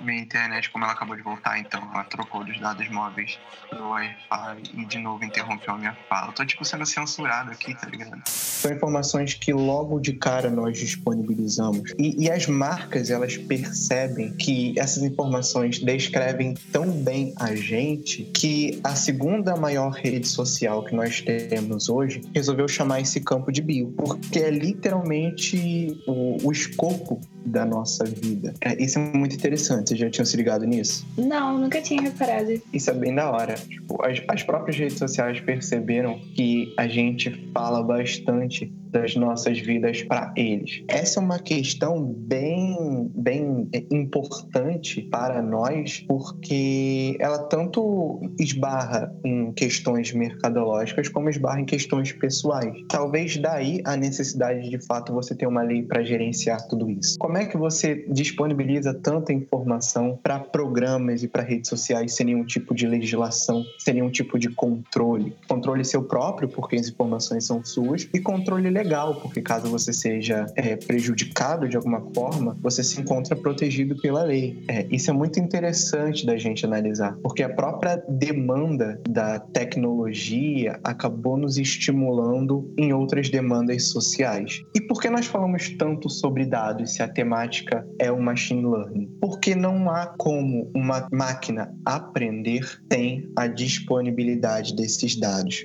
Minha 0.00 0.20
internet, 0.20 0.70
como 0.70 0.84
ela 0.84 0.92
acabou 0.92 1.16
de 1.16 1.22
voltar, 1.22 1.58
então 1.58 1.82
ela 1.92 2.04
trocou 2.04 2.44
dos 2.44 2.58
dados 2.60 2.88
móveis 2.88 3.38
do 3.70 3.88
Wi-Fi 3.88 4.62
e 4.74 4.84
de 4.84 4.98
novo 4.98 5.24
interrompeu 5.24 5.74
a 5.74 5.78
minha 5.78 5.96
fala. 6.08 6.28
Eu 6.28 6.32
tô 6.32 6.44
tipo 6.44 6.64
sendo 6.64 6.86
censurado 6.86 7.50
aqui, 7.50 7.74
tá 7.74 7.88
ligado? 7.88 8.22
São 8.26 8.72
informações 8.72 9.34
que 9.34 9.52
logo 9.52 9.98
de 9.98 10.12
cara 10.12 10.50
nós 10.50 10.78
disponibilizamos. 10.78 11.92
E, 11.98 12.24
e 12.24 12.30
as 12.30 12.46
marcas, 12.46 13.10
elas 13.10 13.36
percebem 13.36 14.32
que 14.36 14.78
essas 14.78 15.02
informações 15.02 15.80
descrevem 15.80 16.54
tão 16.72 16.90
bem 16.90 17.34
a 17.38 17.54
gente 17.54 18.24
que 18.34 18.80
a 18.84 18.94
segunda 18.94 19.56
maior 19.56 19.90
rede 19.90 20.28
social 20.28 20.84
que 20.84 20.94
nós 20.94 21.20
temos 21.20 21.88
hoje 21.88 22.22
resolveu 22.34 22.68
chamar 22.68 23.00
esse 23.00 23.20
campo 23.20 23.50
de 23.52 23.60
bio, 23.60 23.92
porque 23.96 24.38
é 24.38 24.50
literalmente 24.50 25.71
o, 26.06 26.38
o 26.46 26.52
escopo 26.52 27.20
da 27.44 27.64
nossa 27.64 28.04
vida. 28.04 28.54
É, 28.60 28.80
isso 28.82 28.98
é 28.98 29.02
muito 29.16 29.34
interessante. 29.34 29.88
Vocês 29.88 30.00
já 30.00 30.10
tinham 30.10 30.24
se 30.24 30.36
ligado 30.36 30.64
nisso? 30.64 31.06
Não, 31.16 31.58
nunca 31.58 31.80
tinha 31.80 32.02
reparado. 32.02 32.60
Isso 32.72 32.90
é 32.90 32.94
bem 32.94 33.14
da 33.14 33.30
hora. 33.30 33.54
Tipo, 33.54 34.04
as, 34.04 34.22
as 34.28 34.42
próprias 34.42 34.76
redes 34.76 34.98
sociais 34.98 35.40
perceberam 35.40 36.18
que 36.34 36.72
a 36.76 36.86
gente 36.86 37.50
fala 37.52 37.82
bastante 37.82 38.72
das 38.92 39.16
nossas 39.16 39.58
vidas 39.58 40.02
para 40.02 40.32
eles. 40.36 40.84
Essa 40.86 41.18
é 41.18 41.22
uma 41.22 41.38
questão 41.38 42.04
bem, 42.04 43.10
bem 43.14 43.68
importante 43.90 45.00
para 45.00 45.40
nós, 45.40 46.04
porque 46.06 47.16
ela 47.18 47.38
tanto 47.38 48.20
esbarra 48.38 49.12
em 49.24 49.50
questões 49.52 50.12
mercadológicas 50.12 51.08
como 51.08 51.30
esbarra 51.30 51.60
em 51.60 51.64
questões 51.64 52.12
pessoais. 52.12 52.74
Talvez 52.88 53.38
daí 53.38 53.80
a 53.84 53.96
necessidade 53.96 54.68
de 54.68 54.78
fato 54.78 55.12
você 55.12 55.34
ter 55.34 55.46
uma 55.46 55.62
lei 55.62 55.82
para 55.82 56.02
gerenciar 56.02 56.68
tudo 56.68 56.90
isso. 56.90 57.18
Como 57.18 57.31
é 57.36 57.44
que 57.44 57.56
você 57.56 58.04
disponibiliza 58.08 58.94
tanta 58.94 59.32
informação 59.32 60.18
para 60.22 60.38
programas 60.38 61.22
e 61.22 61.28
para 61.28 61.42
redes 61.42 61.68
sociais 61.68 62.14
sem 62.14 62.26
nenhum 62.26 62.44
tipo 62.44 62.74
de 62.74 62.86
legislação, 62.86 63.64
sem 63.78 63.94
nenhum 63.94 64.10
tipo 64.10 64.38
de 64.38 64.48
controle? 64.50 65.34
Controle 65.48 65.84
seu 65.84 66.02
próprio, 66.02 66.48
porque 66.48 66.76
as 66.76 66.88
informações 66.88 67.44
são 67.44 67.64
suas, 67.64 68.08
e 68.12 68.20
controle 68.20 68.70
legal 68.70 69.14
porque 69.20 69.40
caso 69.40 69.68
você 69.68 69.92
seja 69.92 70.46
é, 70.56 70.76
prejudicado 70.76 71.68
de 71.68 71.76
alguma 71.76 72.00
forma, 72.14 72.56
você 72.60 72.82
se 72.82 73.00
encontra 73.00 73.36
protegido 73.36 73.96
pela 74.00 74.22
lei. 74.22 74.62
É, 74.68 74.86
isso 74.90 75.10
é 75.10 75.12
muito 75.12 75.38
interessante 75.38 76.26
da 76.26 76.36
gente 76.36 76.64
analisar, 76.64 77.16
porque 77.22 77.42
a 77.42 77.48
própria 77.48 78.02
demanda 78.08 79.00
da 79.08 79.38
tecnologia 79.38 80.78
acabou 80.82 81.36
nos 81.36 81.58
estimulando 81.58 82.72
em 82.76 82.92
outras 82.92 83.30
demandas 83.30 83.88
sociais. 83.88 84.62
E 84.74 84.80
por 84.80 85.00
que 85.00 85.10
nós 85.10 85.26
falamos 85.26 85.70
tanto 85.70 86.08
sobre 86.08 86.44
dados 86.44 86.94
se 86.94 87.02
a 87.02 87.08
temática 87.22 87.86
é 88.00 88.10
o 88.10 88.20
machine 88.20 88.66
learning? 88.66 89.08
Porque 89.20 89.54
não 89.54 89.88
há 89.88 90.06
como 90.18 90.70
uma 90.74 91.06
máquina 91.12 91.72
aprender 91.84 92.80
sem 92.92 93.30
a 93.36 93.46
disponibilidade 93.46 94.74
desses 94.74 95.16
dados. 95.16 95.64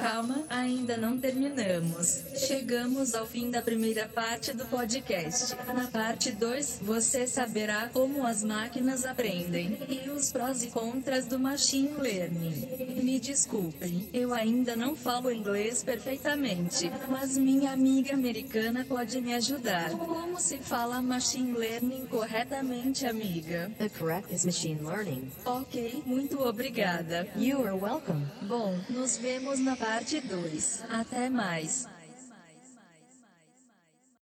Calma, 0.00 0.44
ainda 0.50 0.98
não 0.98 1.18
terminamos. 1.18 2.22
Chegamos 2.46 3.14
ao 3.14 3.26
fim 3.26 3.50
da 3.50 3.62
primeira 3.62 4.06
parte 4.06 4.52
do 4.52 4.66
podcast. 4.66 5.56
Na 5.74 5.86
parte 5.88 6.30
2, 6.32 6.80
você 6.82 7.26
saberá 7.26 7.88
como 7.92 8.26
as 8.26 8.44
máquinas 8.44 9.06
aprendem 9.06 9.78
e 9.88 10.10
os 10.10 10.30
prós 10.30 10.62
e 10.62 10.66
contras 10.68 11.26
do 11.26 11.38
machine 11.38 11.94
learning. 11.98 12.68
Me 13.02 13.18
desculpem, 13.18 14.08
eu 14.12 14.34
ainda 14.34 14.76
não 14.76 14.94
falo 14.94 15.32
inglês 15.32 15.82
perfeitamente, 15.82 16.90
mas 17.08 17.38
minha 17.38 17.72
amiga 17.72 18.12
americana 18.12 18.84
pode 18.86 19.18
me 19.22 19.32
ajudar. 19.32 19.90
Como 19.90 20.38
se 20.38 20.58
fala 20.58 21.00
machine 21.00 21.52
learning 21.52 22.06
corretamente, 22.06 23.06
amiga? 23.06 23.70
The 23.78 23.88
correct 23.88 24.32
is 24.32 24.44
machine 24.44 24.80
learning. 24.82 25.30
Ok, 25.44 26.02
muito 26.04 26.40
obrigada. 26.46 27.26
You 27.34 27.62
are 27.66 27.76
welcome. 27.76 28.26
Bom, 28.42 28.78
nos 28.90 29.16
vemos 29.16 29.58
na 29.58 29.74
parte 29.86 30.20
2. 30.20 30.82
Até 30.90 31.30
mais. 31.30 31.86